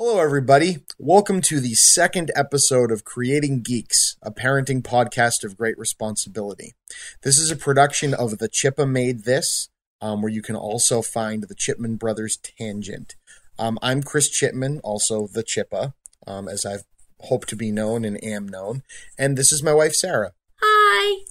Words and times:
Hello, 0.00 0.20
everybody. 0.20 0.84
Welcome 0.96 1.40
to 1.40 1.58
the 1.58 1.74
second 1.74 2.30
episode 2.36 2.92
of 2.92 3.04
Creating 3.04 3.62
Geeks, 3.62 4.16
a 4.22 4.30
parenting 4.30 4.80
podcast 4.80 5.42
of 5.42 5.56
great 5.56 5.76
responsibility. 5.76 6.74
This 7.22 7.36
is 7.36 7.50
a 7.50 7.56
production 7.56 8.14
of 8.14 8.38
The 8.38 8.48
Chippa 8.48 8.88
Made 8.88 9.24
This, 9.24 9.70
um, 10.00 10.22
where 10.22 10.30
you 10.30 10.40
can 10.40 10.54
also 10.54 11.02
find 11.02 11.42
the 11.42 11.54
Chipman 11.56 11.96
Brothers 11.96 12.36
Tangent. 12.36 13.16
Um, 13.58 13.76
I'm 13.82 14.04
Chris 14.04 14.30
Chipman, 14.30 14.78
also 14.84 15.26
The 15.26 15.42
Chippa, 15.42 15.94
um, 16.28 16.46
as 16.46 16.64
I've 16.64 16.84
hoped 17.22 17.48
to 17.48 17.56
be 17.56 17.72
known 17.72 18.04
and 18.04 18.22
am 18.22 18.46
known. 18.46 18.84
And 19.18 19.36
this 19.36 19.50
is 19.50 19.64
my 19.64 19.74
wife, 19.74 19.94
Sarah. 19.94 20.30
Hi. 20.62 21.24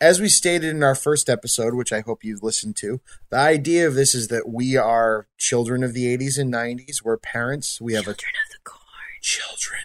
As 0.00 0.18
we 0.18 0.28
stated 0.30 0.70
in 0.70 0.82
our 0.82 0.94
first 0.94 1.28
episode, 1.28 1.74
which 1.74 1.92
I 1.92 2.00
hope 2.00 2.24
you've 2.24 2.42
listened 2.42 2.74
to, 2.76 3.00
the 3.28 3.36
idea 3.36 3.86
of 3.86 3.94
this 3.94 4.14
is 4.14 4.28
that 4.28 4.48
we 4.48 4.74
are 4.76 5.26
children 5.36 5.84
of 5.84 5.92
the 5.92 6.16
80s 6.16 6.38
and 6.38 6.50
90s. 6.52 7.02
We're 7.04 7.18
parents. 7.18 7.80
We 7.82 7.92
have 7.92 8.04
a 8.08 8.14
Children 8.14 8.32
of 8.46 8.52
the 8.52 8.58
corn. 8.64 8.80
children 9.20 9.82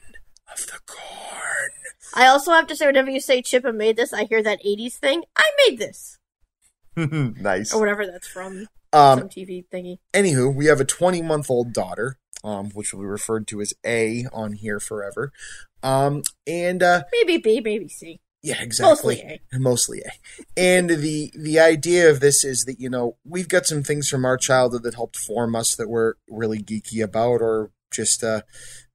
of 0.53 0.65
the 0.67 0.79
corn. 0.85 1.71
I 2.13 2.27
also 2.27 2.53
have 2.53 2.67
to 2.67 2.77
say, 2.77 2.85
whenever 2.85 3.09
you 3.09 3.19
say 3.19 3.41
Chippa 3.41 3.75
made 3.75 3.97
this, 3.97 4.13
I 4.13 4.23
hear 4.23 4.41
that 4.41 4.63
80s 4.63 4.93
thing. 4.93 5.23
I 5.35 5.43
made 5.67 5.79
this. 5.79 6.17
nice. 6.95 7.73
Or 7.73 7.81
whatever 7.81 8.05
that's 8.05 8.27
from. 8.27 8.67
Um, 8.93 9.19
some 9.19 9.29
TV 9.29 9.65
thingy. 9.67 9.97
anywho, 10.13 10.55
we 10.55 10.67
have 10.67 10.79
a 10.79 10.85
20 10.85 11.21
month 11.23 11.49
old 11.51 11.73
daughter, 11.73 12.17
um, 12.41 12.69
which 12.69 12.93
will 12.93 13.01
be 13.01 13.05
referred 13.07 13.47
to 13.47 13.59
as 13.59 13.73
A 13.85 14.25
on 14.31 14.53
here 14.53 14.79
forever. 14.79 15.33
Um, 15.83 16.23
and 16.47 16.81
uh, 16.81 17.03
Maybe 17.11 17.37
B, 17.37 17.59
maybe 17.59 17.89
C. 17.89 18.21
yeah, 18.45 18.61
exactly. 18.61 19.15
Mostly 19.15 19.39
A. 19.53 19.59
Mostly 19.59 20.01
A. 20.05 20.11
And 20.55 20.89
the 20.89 21.33
the 21.35 21.59
idea 21.59 22.11
of 22.11 22.19
this 22.19 22.43
is 22.43 22.65
that 22.65 22.79
you 22.79 22.91
know 22.91 23.17
we've 23.25 23.49
got 23.49 23.65
some 23.65 23.81
things 23.81 24.07
from 24.07 24.23
our 24.23 24.37
childhood 24.37 24.83
that 24.83 24.93
helped 24.93 25.17
form 25.17 25.55
us 25.55 25.75
that 25.75 25.89
we're 25.89 26.13
really 26.29 26.61
geeky 26.61 27.03
about 27.03 27.41
or 27.41 27.71
just 27.91 28.23
uh, 28.23 28.41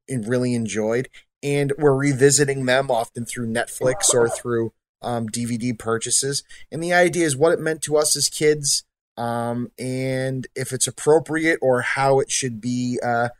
and 0.09 0.29
really 0.29 0.55
enjoyed, 0.55 1.09
and 1.43 1.73
we're 1.79 1.97
revisiting 1.97 2.65
them 2.67 2.93
often 2.93 3.25
through 3.25 3.53
Netflix 3.53 4.15
or 4.15 4.29
through 4.29 4.73
um, 5.03 5.29
DVD 5.29 5.77
purchases. 5.77 6.45
And 6.71 6.81
the 6.81 6.93
idea 6.93 7.27
is 7.27 7.37
what 7.37 7.53
it 7.53 7.59
meant 7.59 7.83
to 7.83 7.97
us 7.97 8.17
as 8.17 8.29
kids, 8.29 8.85
um, 9.17 9.73
and 9.81 10.47
if 10.55 10.73
it's 10.73 10.87
appropriate 10.87 11.59
or 11.61 11.81
how 11.81 12.21
it 12.21 12.31
should 12.31 12.61
be 12.61 13.01
uh, 13.03 13.31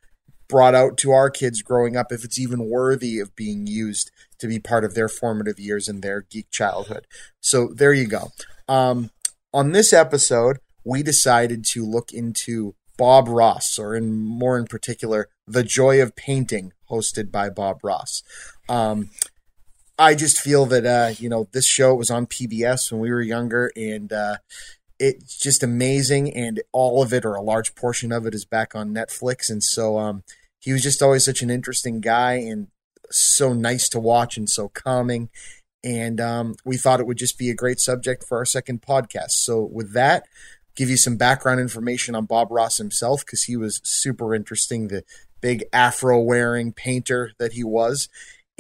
brought 0.49 0.75
out 0.75 0.97
to 0.99 1.13
our 1.13 1.31
kids 1.31 1.63
growing 1.63 1.97
up, 1.97 2.11
if 2.11 2.25
it's 2.25 2.39
even 2.39 2.69
worthy 2.69 3.21
of 3.21 3.37
being 3.37 3.69
used 3.69 4.11
to 4.41 4.49
be 4.49 4.59
part 4.59 4.85
of 4.85 4.95
their 4.95 5.09
formative 5.09 5.59
years 5.59 5.89
and 5.89 6.03
their 6.03 6.23
geek 6.23 6.51
childhood. 6.51 7.07
So 7.41 7.69
there 7.69 7.93
you 7.93 8.07
go. 8.07 8.33
Um, 8.69 9.11
on 9.53 9.73
this 9.73 9.93
episode, 9.93 10.59
we 10.85 11.03
decided 11.03 11.65
to 11.67 11.85
look 11.85 12.13
into 12.13 12.75
Bob 12.97 13.29
Ross, 13.29 13.79
or 13.79 13.97
in 13.97 14.15
more 14.15 14.59
in 14.59 14.67
particular, 14.67 15.29
The 15.47 15.63
Joy 15.63 16.03
of 16.03 16.15
Painting, 16.17 16.73
hosted 16.91 17.31
by 17.31 17.49
Bob 17.49 17.81
Ross. 17.83 18.23
Um, 18.69 19.11
I 19.99 20.15
just 20.15 20.39
feel 20.39 20.67
that 20.67 20.87
uh, 20.87 21.15
you 21.19 21.29
know 21.29 21.49
this 21.53 21.67
show 21.67 21.95
was 21.95 22.11
on 22.11 22.27
PBS 22.27 22.91
when 22.91 23.01
we 23.01 23.11
were 23.11 23.23
younger, 23.23 23.71
and 23.75 24.13
uh, 24.13 24.37
it's 24.99 25.39
just 25.39 25.63
amazing. 25.63 26.35
And 26.35 26.63
all 26.73 27.03
of 27.03 27.13
it, 27.13 27.25
or 27.25 27.35
a 27.35 27.43
large 27.43 27.75
portion 27.75 28.13
of 28.13 28.27
it, 28.27 28.35
is 28.35 28.45
back 28.45 28.75
on 28.75 28.95
Netflix. 28.95 29.51
And 29.51 29.63
so 29.63 29.99
um, 29.99 30.23
he 30.59 30.73
was 30.73 30.83
just 30.83 31.03
always 31.03 31.25
such 31.25 31.43
an 31.43 31.51
interesting 31.51 32.01
guy, 32.01 32.35
and 32.35 32.69
so 33.11 33.53
nice 33.53 33.89
to 33.91 34.01
watch, 34.01 34.37
and 34.37 34.49
so 34.49 34.69
calming. 34.69 35.29
And 35.83 36.21
um, 36.21 36.55
we 36.65 36.77
thought 36.77 37.01
it 37.01 37.07
would 37.07 37.17
just 37.17 37.39
be 37.39 37.51
a 37.51 37.55
great 37.55 37.81
subject 37.81 38.25
for 38.25 38.39
our 38.39 38.45
second 38.45 38.83
podcast. 38.83 39.31
So 39.31 39.63
with 39.63 39.93
that, 39.95 40.27
give 40.77 40.91
you 40.91 40.97
some 40.97 41.17
background 41.17 41.61
information 41.61 42.15
on 42.15 42.27
Bob 42.27 42.49
Ross 42.51 42.77
himself 42.77 43.25
because 43.25 43.45
he 43.45 43.57
was 43.57 43.81
super 43.83 44.35
interesting. 44.35 44.89
The 44.89 45.05
big 45.41 45.65
afro 45.73 46.21
wearing 46.21 46.73
painter 46.73 47.33
that 47.39 47.55
he 47.55 47.65
was 47.65 48.09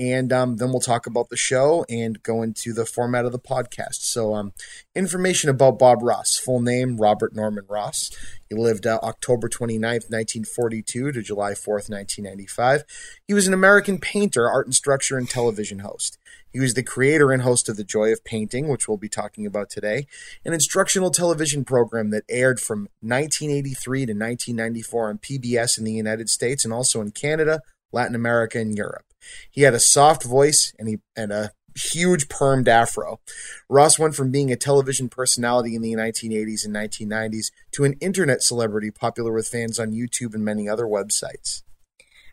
and 0.00 0.32
um, 0.32 0.56
then 0.56 0.70
we'll 0.70 0.80
talk 0.80 1.06
about 1.06 1.28
the 1.28 1.36
show 1.36 1.84
and 1.90 2.22
go 2.22 2.40
into 2.40 2.72
the 2.72 2.86
format 2.86 3.26
of 3.26 3.32
the 3.32 3.38
podcast. 3.38 3.96
So, 3.96 4.34
um, 4.34 4.54
information 4.94 5.50
about 5.50 5.78
Bob 5.78 6.02
Ross. 6.02 6.38
Full 6.38 6.62
name 6.62 6.96
Robert 6.96 7.34
Norman 7.34 7.66
Ross. 7.68 8.10
He 8.48 8.54
lived 8.54 8.86
uh, 8.86 8.98
October 9.02 9.46
29th, 9.46 10.08
1942 10.08 11.12
to 11.12 11.22
July 11.22 11.50
4th, 11.50 11.90
1995. 11.90 12.84
He 13.28 13.34
was 13.34 13.46
an 13.46 13.52
American 13.52 13.98
painter, 13.98 14.48
art 14.48 14.66
instructor, 14.66 15.18
and 15.18 15.28
television 15.28 15.80
host. 15.80 16.16
He 16.50 16.58
was 16.58 16.72
the 16.72 16.82
creator 16.82 17.30
and 17.30 17.42
host 17.42 17.68
of 17.68 17.76
The 17.76 17.84
Joy 17.84 18.10
of 18.10 18.24
Painting, 18.24 18.68
which 18.68 18.88
we'll 18.88 18.96
be 18.96 19.10
talking 19.10 19.44
about 19.44 19.68
today, 19.68 20.06
an 20.46 20.54
instructional 20.54 21.10
television 21.10 21.62
program 21.62 22.08
that 22.10 22.24
aired 22.30 22.58
from 22.58 22.88
1983 23.00 24.06
to 24.06 24.12
1994 24.12 25.10
on 25.10 25.18
PBS 25.18 25.76
in 25.76 25.84
the 25.84 25.92
United 25.92 26.30
States 26.30 26.64
and 26.64 26.72
also 26.72 27.02
in 27.02 27.10
Canada, 27.10 27.60
Latin 27.92 28.14
America, 28.14 28.58
and 28.58 28.78
Europe. 28.78 29.04
He 29.50 29.62
had 29.62 29.74
a 29.74 29.80
soft 29.80 30.24
voice 30.24 30.72
and 30.78 30.88
he 30.88 30.98
and 31.16 31.32
a 31.32 31.52
huge 31.76 32.28
permed 32.28 32.68
afro. 32.68 33.20
Ross 33.68 33.98
went 33.98 34.14
from 34.14 34.30
being 34.30 34.50
a 34.50 34.56
television 34.56 35.08
personality 35.08 35.74
in 35.74 35.82
the 35.82 35.92
1980s 35.92 36.64
and 36.64 36.74
1990s 36.74 37.50
to 37.72 37.84
an 37.84 37.94
internet 38.00 38.42
celebrity 38.42 38.90
popular 38.90 39.32
with 39.32 39.48
fans 39.48 39.78
on 39.78 39.92
YouTube 39.92 40.34
and 40.34 40.44
many 40.44 40.68
other 40.68 40.84
websites. 40.84 41.62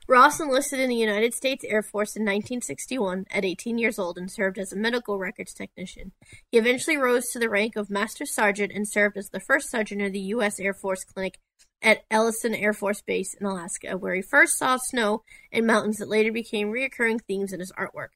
Ross 0.09 0.39
enlisted 0.39 0.79
in 0.79 0.89
the 0.89 0.95
United 0.95 1.33
States 1.33 1.65
Air 1.65 1.81
Force 1.81 2.15
in 2.15 2.21
1961 2.21 3.25
at 3.29 3.43
18 3.43 3.77
years 3.77 3.99
old 3.99 4.17
and 4.17 4.31
served 4.31 4.57
as 4.57 4.71
a 4.71 4.77
medical 4.77 5.19
records 5.19 5.53
technician. 5.53 6.13
He 6.49 6.57
eventually 6.57 6.95
rose 6.95 7.29
to 7.31 7.39
the 7.39 7.49
rank 7.49 7.75
of 7.75 7.89
Master 7.89 8.25
Sergeant 8.25 8.71
and 8.73 8.87
served 8.87 9.17
as 9.17 9.29
the 9.29 9.41
first 9.41 9.69
sergeant 9.69 10.01
of 10.01 10.13
the 10.13 10.19
U.S. 10.19 10.61
Air 10.61 10.73
Force 10.73 11.03
Clinic 11.03 11.39
at 11.81 12.07
Eielson 12.09 12.59
Air 12.59 12.73
Force 12.73 13.01
Base 13.01 13.33
in 13.33 13.45
Alaska, 13.45 13.97
where 13.97 14.15
he 14.15 14.21
first 14.21 14.57
saw 14.57 14.77
snow 14.77 15.23
and 15.51 15.67
mountains 15.67 15.97
that 15.97 16.09
later 16.09 16.31
became 16.31 16.71
recurring 16.71 17.19
themes 17.19 17.53
in 17.53 17.59
his 17.59 17.71
artwork. 17.73 18.09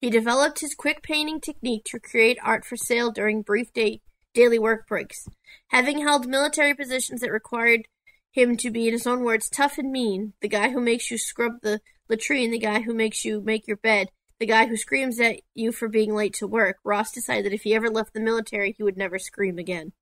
He 0.00 0.10
developed 0.10 0.60
his 0.60 0.74
quick 0.74 1.02
painting 1.02 1.40
technique 1.40 1.84
to 1.86 1.98
create 1.98 2.38
art 2.42 2.64
for 2.64 2.76
sale 2.76 3.10
during 3.10 3.42
brief 3.42 3.72
day, 3.72 4.00
daily 4.34 4.58
work 4.58 4.86
breaks. 4.86 5.26
Having 5.68 6.00
held 6.00 6.26
military 6.26 6.74
positions 6.74 7.20
that 7.20 7.32
required 7.32 7.88
him 8.30 8.56
to 8.58 8.70
be, 8.70 8.86
in 8.86 8.92
his 8.92 9.06
own 9.06 9.22
words, 9.22 9.48
tough 9.48 9.78
and 9.78 9.90
mean, 9.90 10.34
the 10.40 10.48
guy 10.48 10.70
who 10.70 10.80
makes 10.80 11.10
you 11.10 11.16
scrub 11.18 11.52
the 11.62 11.80
latrine, 12.08 12.50
the 12.50 12.58
guy 12.58 12.80
who 12.80 12.92
makes 12.92 13.24
you 13.24 13.40
make 13.40 13.66
your 13.66 13.76
bed, 13.76 14.08
the 14.40 14.46
guy 14.46 14.66
who 14.66 14.76
screams 14.76 15.20
at 15.20 15.40
you 15.54 15.72
for 15.72 15.88
being 15.88 16.14
late 16.14 16.34
to 16.34 16.46
work, 16.46 16.76
Ross 16.84 17.12
decided 17.12 17.46
that 17.46 17.54
if 17.54 17.62
he 17.62 17.74
ever 17.74 17.88
left 17.88 18.12
the 18.12 18.20
military, 18.20 18.74
he 18.76 18.82
would 18.82 18.96
never 18.96 19.18
scream 19.18 19.58
again. 19.58 19.92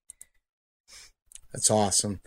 That's 1.53 1.71
awesome. 1.71 2.21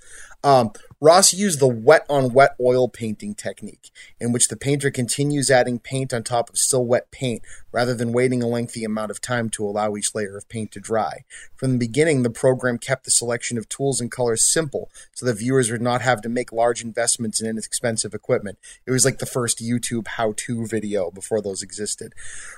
Um, 0.43 0.73
Ross 1.01 1.33
used 1.33 1.59
the 1.59 1.67
wet 1.67 2.05
on 2.07 2.31
wet 2.31 2.51
oil 2.61 2.87
painting 2.87 3.33
technique, 3.33 3.89
in 4.19 4.31
which 4.31 4.47
the 4.47 4.55
painter 4.55 4.91
continues 4.91 5.49
adding 5.49 5.79
paint 5.79 6.13
on 6.13 6.21
top 6.21 6.51
of 6.51 6.57
still 6.59 6.85
wet 6.85 7.09
paint 7.09 7.41
rather 7.71 7.95
than 7.95 8.13
waiting 8.13 8.43
a 8.43 8.47
lengthy 8.47 8.83
amount 8.83 9.09
of 9.09 9.19
time 9.19 9.49
to 9.49 9.65
allow 9.65 9.95
each 9.95 10.13
layer 10.13 10.37
of 10.37 10.47
paint 10.47 10.71
to 10.71 10.79
dry. 10.79 11.25
From 11.55 11.71
the 11.71 11.77
beginning, 11.79 12.21
the 12.21 12.29
program 12.29 12.77
kept 12.77 13.05
the 13.05 13.11
selection 13.11 13.57
of 13.57 13.67
tools 13.67 13.99
and 13.99 14.11
colors 14.11 14.47
simple 14.47 14.91
so 15.13 15.25
that 15.25 15.39
viewers 15.39 15.71
would 15.71 15.81
not 15.81 16.03
have 16.03 16.21
to 16.21 16.29
make 16.29 16.51
large 16.51 16.83
investments 16.83 17.41
in 17.41 17.49
inexpensive 17.49 18.13
equipment. 18.13 18.59
It 18.85 18.91
was 18.91 19.03
like 19.03 19.17
the 19.17 19.25
first 19.25 19.59
YouTube 19.59 20.07
how 20.09 20.35
to 20.37 20.67
video 20.67 21.09
before 21.09 21.41
those 21.41 21.63
existed. 21.63 22.13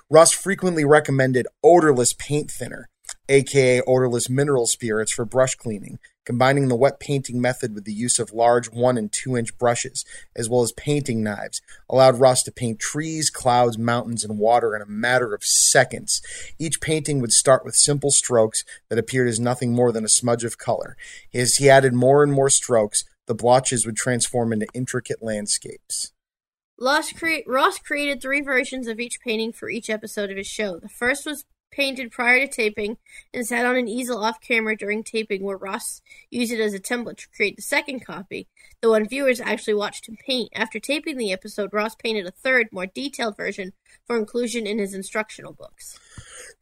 Ross 0.09 0.33
frequently 0.33 0.83
recommended 0.83 1.47
odorless 1.63 2.11
paint 2.11 2.51
thinner 2.51 2.89
aka 3.29 3.81
odorless 3.87 4.29
mineral 4.29 4.67
spirits 4.67 5.11
for 5.11 5.25
brush 5.25 5.55
cleaning, 5.55 5.99
combining 6.27 6.67
the 6.67 6.75
wet 6.75 6.99
painting 6.99 7.39
method 7.39 7.73
with 7.73 7.85
the 7.85 7.93
use 7.93 8.19
of 8.19 8.33
large 8.33 8.69
1 8.69 8.97
and 8.97 9.13
2 9.13 9.37
inch 9.37 9.57
brushes, 9.57 10.03
as 10.35 10.49
well 10.49 10.61
as 10.61 10.73
painting 10.73 11.23
knives, 11.23 11.61
allowed 11.89 12.19
Ross 12.19 12.43
to 12.43 12.51
paint 12.51 12.79
trees, 12.79 13.29
clouds, 13.29 13.77
mountains, 13.77 14.25
and 14.25 14.37
water 14.37 14.75
in 14.75 14.81
a 14.81 14.85
matter 14.85 15.33
of 15.33 15.45
seconds. 15.45 16.21
Each 16.59 16.81
painting 16.81 17.21
would 17.21 17.31
start 17.31 17.63
with 17.63 17.77
simple 17.77 18.11
strokes 18.11 18.65
that 18.89 18.99
appeared 18.99 19.29
as 19.29 19.39
nothing 19.39 19.71
more 19.71 19.93
than 19.93 20.03
a 20.03 20.09
smudge 20.09 20.43
of 20.43 20.57
color. 20.57 20.97
As 21.33 21.55
he 21.55 21.69
added 21.69 21.93
more 21.93 22.23
and 22.23 22.33
more 22.33 22.49
strokes, 22.49 23.05
the 23.25 23.33
blotches 23.33 23.85
would 23.85 23.95
transform 23.95 24.51
into 24.51 24.67
intricate 24.73 25.23
landscapes. 25.23 26.11
Ross, 26.77 27.13
cre- 27.13 27.47
Ross 27.47 27.79
created 27.79 28.21
three 28.21 28.41
versions 28.41 28.87
of 28.87 28.99
each 28.99 29.21
painting 29.21 29.53
for 29.53 29.69
each 29.69 29.89
episode 29.89 30.29
of 30.29 30.35
his 30.35 30.47
show. 30.47 30.77
The 30.77 30.89
first 30.89 31.25
was 31.25 31.45
painted 31.71 32.11
prior 32.11 32.39
to 32.39 32.47
taping 32.47 32.97
and 33.33 33.45
sat 33.45 33.65
on 33.65 33.75
an 33.75 33.87
easel 33.87 34.23
off 34.23 34.41
camera 34.41 34.75
during 34.75 35.03
taping, 35.03 35.43
where 35.43 35.57
Ross 35.57 36.01
used 36.29 36.51
it 36.51 36.59
as 36.59 36.73
a 36.73 36.79
template 36.79 37.17
to 37.17 37.29
create 37.29 37.55
the 37.55 37.61
second 37.61 38.05
copy, 38.05 38.47
the 38.81 38.89
one 38.89 39.07
viewers 39.07 39.41
actually 39.41 39.73
watched 39.73 40.07
him 40.07 40.17
paint. 40.25 40.49
After 40.55 40.79
taping 40.79 41.17
the 41.17 41.31
episode, 41.31 41.73
Ross 41.73 41.95
painted 41.95 42.25
a 42.25 42.31
third, 42.31 42.67
more 42.71 42.85
detailed 42.85 43.37
version 43.37 43.73
for 44.05 44.17
inclusion 44.17 44.67
in 44.67 44.79
his 44.79 44.93
instructional 44.93 45.53
books. 45.53 45.99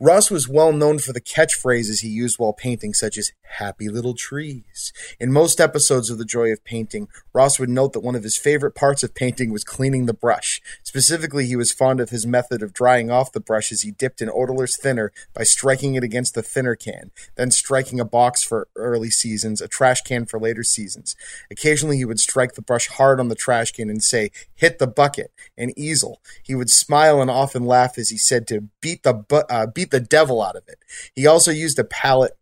Ross 0.01 0.29
was 0.29 0.49
well 0.49 0.73
known 0.73 0.99
for 0.99 1.13
the 1.13 1.21
catchphrases 1.21 2.01
he 2.01 2.09
used 2.09 2.37
while 2.37 2.51
painting, 2.51 2.93
such 2.93 3.17
as 3.17 3.31
happy 3.59 3.87
little 3.87 4.13
trees. 4.13 4.91
In 5.21 5.31
most 5.31 5.61
episodes 5.61 6.09
of 6.09 6.17
The 6.17 6.25
Joy 6.25 6.51
of 6.51 6.65
Painting, 6.65 7.07
Ross 7.31 7.59
would 7.59 7.69
note 7.69 7.93
that 7.93 8.01
one 8.01 8.15
of 8.15 8.23
his 8.23 8.35
favorite 8.35 8.75
parts 8.75 9.03
of 9.03 9.15
painting 9.15 9.53
was 9.53 9.63
cleaning 9.63 10.05
the 10.05 10.13
brush. 10.13 10.61
Specifically, 10.83 11.45
he 11.45 11.55
was 11.55 11.71
fond 11.71 12.01
of 12.01 12.09
his 12.09 12.27
method 12.27 12.61
of 12.61 12.73
drying 12.73 13.09
off 13.09 13.31
the 13.31 13.39
brush 13.39 13.71
as 13.71 13.83
he 13.83 13.91
dipped 13.91 14.21
in 14.21 14.29
odorless 14.29 14.75
thinner 14.75 15.13
by 15.33 15.43
striking 15.43 15.95
it 15.95 16.03
against 16.03 16.35
the 16.35 16.43
thinner 16.43 16.75
can, 16.75 17.11
then 17.35 17.49
striking 17.49 17.99
a 17.99 18.05
box 18.05 18.43
for 18.43 18.67
early 18.75 19.09
seasons, 19.09 19.61
a 19.61 19.67
trash 19.67 20.01
can 20.01 20.25
for 20.25 20.39
later 20.39 20.63
seasons. 20.63 21.15
Occasionally, 21.49 21.97
he 21.97 22.05
would 22.05 22.19
strike 22.19 22.55
the 22.55 22.61
brush 22.61 22.87
hard 22.87 23.21
on 23.21 23.29
the 23.29 23.35
trash 23.35 23.71
can 23.71 23.89
and 23.89 24.03
say, 24.03 24.29
hit 24.55 24.77
the 24.77 24.87
bucket, 24.87 25.31
an 25.57 25.71
easel. 25.77 26.19
He 26.43 26.55
would 26.55 26.69
smile 26.69 27.21
and 27.21 27.31
often 27.31 27.63
laugh 27.63 27.97
as 27.97 28.09
he 28.09 28.17
said 28.17 28.45
to 28.47 28.67
beat 28.81 29.03
the, 29.03 29.13
bu- 29.13 29.43
uh, 29.49 29.67
beat 29.67 29.84
the 29.91 29.99
devil 29.99 30.41
out 30.41 30.55
of 30.55 30.63
it. 30.67 30.79
He 31.15 31.25
also 31.27 31.51
used 31.51 31.79
a 31.79 31.83
palette 31.83 32.37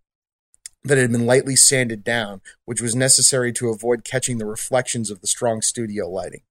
that 0.84 0.98
had 0.98 1.12
been 1.12 1.26
lightly 1.26 1.56
sanded 1.56 2.04
down, 2.04 2.42
which 2.66 2.82
was 2.82 2.96
necessary 2.96 3.54
to 3.54 3.70
avoid 3.70 4.04
catching 4.04 4.38
the 4.38 4.46
reflections 4.46 5.10
of 5.10 5.22
the 5.22 5.28
strong 5.28 5.62
studio 5.62 6.10
lighting. 6.10 6.42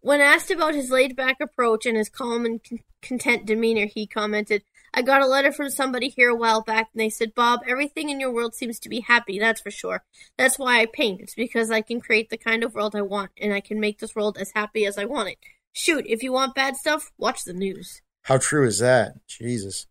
When 0.00 0.20
asked 0.20 0.50
about 0.50 0.74
his 0.74 0.90
laid 0.90 1.14
back 1.14 1.36
approach 1.40 1.86
and 1.86 1.96
his 1.96 2.08
calm 2.08 2.44
and 2.44 2.62
con- 2.62 2.80
content 3.02 3.46
demeanor, 3.46 3.86
he 3.86 4.06
commented, 4.06 4.64
I 4.94 5.02
got 5.02 5.22
a 5.22 5.26
letter 5.26 5.52
from 5.52 5.70
somebody 5.70 6.08
here 6.08 6.28
a 6.28 6.36
while 6.36 6.60
back, 6.60 6.90
and 6.92 7.00
they 7.00 7.08
said, 7.08 7.34
Bob, 7.34 7.60
everything 7.66 8.10
in 8.10 8.20
your 8.20 8.32
world 8.32 8.54
seems 8.54 8.78
to 8.80 8.88
be 8.88 9.00
happy, 9.00 9.38
that's 9.38 9.60
for 9.60 9.70
sure. 9.70 10.04
That's 10.36 10.58
why 10.58 10.80
I 10.80 10.86
paint. 10.86 11.20
It's 11.20 11.34
because 11.34 11.70
I 11.70 11.80
can 11.80 12.00
create 12.00 12.30
the 12.30 12.36
kind 12.36 12.62
of 12.62 12.74
world 12.74 12.94
I 12.94 13.02
want, 13.02 13.30
and 13.40 13.54
I 13.54 13.60
can 13.60 13.80
make 13.80 14.00
this 14.00 14.14
world 14.14 14.36
as 14.38 14.52
happy 14.54 14.84
as 14.84 14.98
I 14.98 15.04
want 15.04 15.30
it. 15.30 15.38
Shoot, 15.72 16.04
if 16.06 16.22
you 16.22 16.32
want 16.32 16.54
bad 16.54 16.76
stuff, 16.76 17.12
watch 17.16 17.44
the 17.44 17.54
news. 17.54 18.02
How 18.22 18.38
true 18.38 18.66
is 18.66 18.78
that? 18.78 19.26
Jesus. 19.26 19.86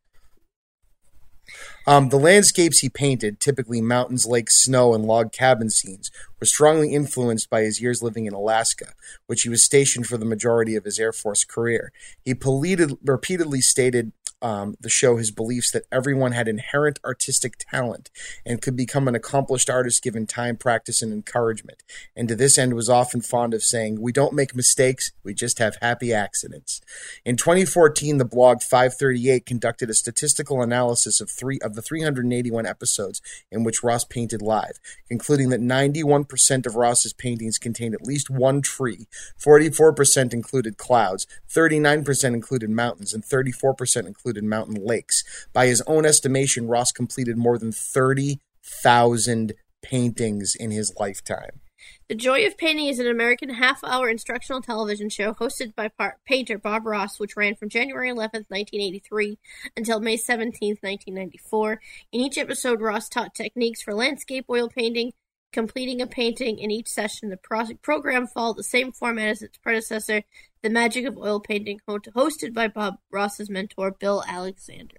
Um, 1.85 2.09
the 2.09 2.17
landscapes 2.17 2.79
he 2.79 2.89
painted, 2.89 3.39
typically 3.39 3.81
mountains, 3.81 4.25
lakes, 4.25 4.63
snow, 4.63 4.93
and 4.93 5.05
log 5.05 5.33
cabin 5.33 5.69
scenes, 5.69 6.11
were 6.41 6.45
strongly 6.45 6.93
influenced 6.93 7.49
by 7.49 7.61
his 7.61 7.79
years 7.79 8.01
living 8.01 8.25
in 8.25 8.33
Alaska, 8.33 8.93
which 9.27 9.43
he 9.43 9.49
was 9.49 9.63
stationed 9.63 10.07
for 10.07 10.17
the 10.17 10.25
majority 10.25 10.75
of 10.75 10.83
his 10.83 10.99
Air 10.99 11.13
Force 11.13 11.45
career. 11.45 11.93
He 12.25 12.33
pleaded, 12.33 12.97
repeatedly 13.03 13.61
stated 13.61 14.11
um, 14.41 14.75
the 14.79 14.89
show 14.89 15.17
his 15.17 15.31
beliefs 15.31 15.71
that 15.71 15.85
everyone 15.91 16.31
had 16.31 16.47
inherent 16.47 16.99
artistic 17.05 17.55
talent 17.57 18.09
and 18.45 18.61
could 18.61 18.75
become 18.75 19.07
an 19.07 19.15
accomplished 19.15 19.69
artist 19.69 20.01
given 20.01 20.25
time, 20.25 20.57
practice, 20.57 21.01
and 21.01 21.13
encouragement. 21.13 21.83
And 22.15 22.27
to 22.27 22.35
this 22.35 22.57
end, 22.57 22.73
was 22.73 22.89
often 22.89 23.21
fond 23.21 23.53
of 23.53 23.63
saying, 23.63 24.01
"We 24.01 24.11
don't 24.11 24.33
make 24.33 24.55
mistakes; 24.55 25.11
we 25.23 25.33
just 25.33 25.59
have 25.59 25.77
happy 25.81 26.13
accidents." 26.13 26.81
In 27.23 27.37
2014, 27.37 28.17
the 28.17 28.25
blog 28.25 28.61
538 28.63 29.45
conducted 29.45 29.89
a 29.89 29.93
statistical 29.93 30.61
analysis 30.61 31.21
of 31.21 31.29
three 31.29 31.59
of 31.59 31.75
the 31.75 31.81
381 31.81 32.65
episodes 32.65 33.21
in 33.51 33.63
which 33.63 33.83
Ross 33.83 34.03
painted 34.03 34.41
live, 34.41 34.79
concluding 35.07 35.49
that 35.49 35.61
91% 35.61 36.27
of 36.65 36.75
Ross's 36.75 37.13
paintings 37.13 37.57
contained 37.57 37.93
at 37.93 38.05
least 38.05 38.29
one 38.29 38.61
tree, 38.61 39.07
44% 39.39 40.33
included 40.33 40.77
clouds, 40.77 41.27
39% 41.49 42.33
included 42.33 42.69
mountains, 42.69 43.13
and 43.13 43.23
34% 43.23 44.05
included 44.05 44.43
mountain 44.43 44.85
lakes. 44.85 45.23
By 45.53 45.67
his 45.67 45.81
own 45.87 46.05
estimation, 46.05 46.67
Ross 46.67 46.91
completed 46.91 47.37
more 47.37 47.57
than 47.57 47.71
30,000 47.71 49.53
paintings 49.81 50.55
in 50.55 50.71
his 50.71 50.93
lifetime. 50.99 51.59
The 52.07 52.15
Joy 52.15 52.45
of 52.45 52.57
Painting 52.57 52.87
is 52.87 52.99
an 52.99 53.07
American 53.07 53.49
half 53.49 53.83
hour 53.83 54.09
instructional 54.09 54.61
television 54.61 55.09
show 55.09 55.33
hosted 55.33 55.73
by 55.75 55.87
par- 55.87 56.17
painter 56.25 56.57
Bob 56.57 56.85
Ross, 56.85 57.19
which 57.19 57.37
ran 57.37 57.55
from 57.55 57.69
January 57.69 58.09
11th, 58.09 58.49
1983 58.49 59.39
until 59.77 59.99
May 59.99 60.17
17th, 60.17 60.83
1994. 60.83 61.79
In 62.11 62.21
each 62.21 62.37
episode, 62.37 62.81
Ross 62.81 63.07
taught 63.07 63.33
techniques 63.33 63.81
for 63.81 63.93
landscape 63.93 64.45
oil 64.49 64.69
painting, 64.69 65.13
completing 65.51 66.01
a 66.01 66.07
painting. 66.07 66.59
In 66.59 66.71
each 66.71 66.87
session, 66.87 67.29
the 67.29 67.37
pro- 67.37 67.75
program 67.81 68.27
followed 68.27 68.57
the 68.57 68.63
same 68.63 68.91
format 68.91 69.29
as 69.29 69.41
its 69.41 69.57
predecessor, 69.57 70.23
The 70.61 70.69
Magic 70.69 71.05
of 71.05 71.17
Oil 71.17 71.39
Painting, 71.39 71.79
ho- 71.87 71.99
hosted 71.99 72.53
by 72.53 72.67
Bob 72.67 72.95
Ross's 73.11 73.49
mentor, 73.49 73.91
Bill 73.91 74.23
Alexander. 74.27 74.97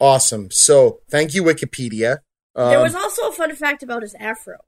Awesome. 0.00 0.50
So, 0.50 1.00
thank 1.10 1.34
you, 1.34 1.42
Wikipedia. 1.42 2.18
Um, 2.56 2.70
there 2.70 2.82
was 2.82 2.94
also 2.94 3.28
a 3.28 3.32
fun 3.32 3.54
fact 3.54 3.82
about 3.82 4.02
his 4.02 4.14
afro. 4.14 4.58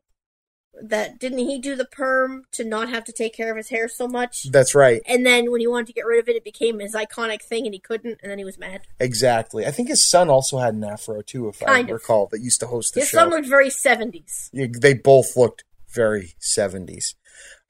That 0.82 1.19
didn't 1.19 1.38
he 1.38 1.58
do 1.58 1.75
the 1.76 1.84
perm 1.84 2.44
to 2.52 2.64
not 2.64 2.88
have 2.90 3.05
to 3.05 3.12
take 3.12 3.34
care 3.34 3.50
of 3.50 3.56
his 3.56 3.69
hair 3.70 3.88
so 3.88 4.06
much? 4.06 4.44
that's 4.50 4.75
right. 4.75 5.00
And 5.06 5.25
then 5.25 5.50
when 5.50 5.61
he 5.61 5.67
wanted 5.67 5.87
to 5.88 5.93
get 5.93 6.05
rid 6.06 6.19
of 6.20 6.28
it, 6.28 6.37
it 6.37 6.44
became 6.44 6.78
his 6.81 6.94
iconic 6.94 7.43
thing, 7.43 7.64
and 7.67 7.75
he 7.75 7.81
couldn't, 7.81 8.20
and 8.23 8.31
then 8.31 8.38
he 8.38 8.44
was 8.44 8.58
mad. 8.58 8.82
Exactly. 9.00 9.67
I 9.67 9.70
think 9.70 9.88
his 9.88 10.05
son 10.05 10.28
also 10.28 10.58
had 10.58 10.75
an 10.75 10.84
afro 10.84 11.23
too, 11.23 11.49
if 11.49 11.61
Kind 11.61 11.70
I 11.70 11.81
of. 11.81 11.90
recall, 11.90 12.26
that 12.32 12.40
used 12.40 12.61
to 12.61 12.67
host 12.67 12.94
the 12.94 13.00
His 13.00 13.08
show. 13.08 13.19
son 13.19 13.31
looked 13.31 13.46
very 13.49 13.70
seventies. 13.70 14.50
They 14.52 14.94
both 14.94 15.37
looked 15.37 15.64
very 15.88 16.34
70s 16.40 17.14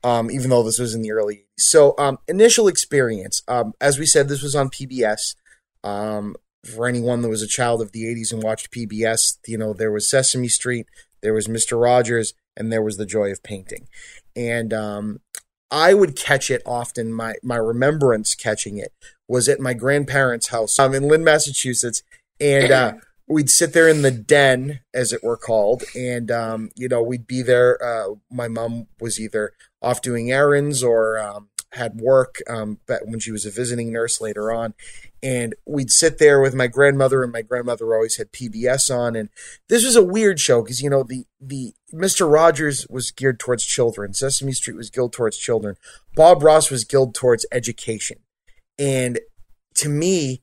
um, 0.02 0.30
even 0.32 0.50
though 0.50 0.64
this 0.64 0.80
was 0.80 0.94
in 0.94 1.02
the 1.02 1.12
early 1.12 1.36
80s 1.36 1.44
so 1.58 1.94
um, 1.96 2.18
initial 2.26 2.66
experience 2.66 3.42
um, 3.46 3.72
as 3.80 3.98
we 4.00 4.06
said 4.06 4.28
this 4.28 4.42
was 4.42 4.56
on 4.56 4.68
pbs 4.68 5.36
um, 5.84 6.34
for 6.64 6.88
anyone 6.88 7.22
that 7.22 7.28
was 7.28 7.42
a 7.42 7.46
child 7.46 7.80
of 7.80 7.92
the 7.92 8.04
80s 8.04 8.32
and 8.32 8.42
watched 8.42 8.72
pbs 8.72 9.38
you 9.46 9.56
know 9.56 9.72
there 9.72 9.92
was 9.92 10.10
sesame 10.10 10.48
street 10.48 10.86
there 11.20 11.34
was 11.34 11.46
mr 11.46 11.80
rogers 11.80 12.34
and 12.56 12.72
there 12.72 12.82
was 12.82 12.96
the 12.96 13.06
joy 13.06 13.30
of 13.30 13.42
painting 13.42 13.88
and 14.34 14.72
um, 14.72 15.20
i 15.70 15.94
would 15.94 16.16
catch 16.16 16.50
it 16.50 16.62
often 16.66 17.12
my, 17.12 17.34
my 17.42 17.56
remembrance 17.56 18.34
catching 18.34 18.78
it 18.78 18.92
was 19.28 19.48
at 19.48 19.60
my 19.60 19.74
grandparents 19.74 20.48
house 20.48 20.78
um, 20.78 20.94
in 20.94 21.08
lynn 21.08 21.24
massachusetts 21.24 22.02
and 22.40 22.70
uh, 22.70 22.92
we'd 23.26 23.50
sit 23.50 23.72
there 23.72 23.88
in 23.88 24.02
the 24.02 24.10
den, 24.10 24.80
as 24.94 25.12
it 25.12 25.22
were 25.22 25.36
called, 25.36 25.84
and 25.94 26.30
um, 26.30 26.70
you 26.74 26.88
know 26.88 27.02
we'd 27.02 27.26
be 27.26 27.42
there. 27.42 27.82
Uh, 27.82 28.14
my 28.30 28.48
mom 28.48 28.86
was 29.00 29.20
either 29.20 29.52
off 29.82 30.02
doing 30.02 30.30
errands 30.30 30.82
or 30.82 31.18
um, 31.18 31.48
had 31.72 32.00
work 32.00 32.36
um, 32.48 32.78
but 32.86 33.06
when 33.06 33.20
she 33.20 33.30
was 33.30 33.44
a 33.44 33.50
visiting 33.50 33.92
nurse 33.92 34.20
later 34.20 34.52
on, 34.52 34.74
and 35.22 35.54
we'd 35.66 35.90
sit 35.90 36.18
there 36.18 36.40
with 36.40 36.54
my 36.54 36.66
grandmother, 36.66 37.22
and 37.22 37.32
my 37.32 37.42
grandmother 37.42 37.94
always 37.94 38.16
had 38.16 38.32
PBS 38.32 38.94
on, 38.94 39.16
and 39.16 39.28
this 39.68 39.84
was 39.84 39.96
a 39.96 40.04
weird 40.04 40.40
show 40.40 40.62
because 40.62 40.82
you 40.82 40.90
know 40.90 41.02
the 41.02 41.24
the 41.40 41.74
Mister 41.92 42.26
Rogers 42.26 42.86
was 42.88 43.10
geared 43.10 43.40
towards 43.40 43.64
children, 43.64 44.14
Sesame 44.14 44.52
Street 44.52 44.76
was 44.76 44.90
geared 44.90 45.12
towards 45.12 45.38
children, 45.38 45.76
Bob 46.14 46.42
Ross 46.42 46.70
was 46.70 46.84
geared 46.84 47.14
towards 47.14 47.46
education, 47.52 48.18
and 48.78 49.18
to 49.74 49.88
me 49.88 50.42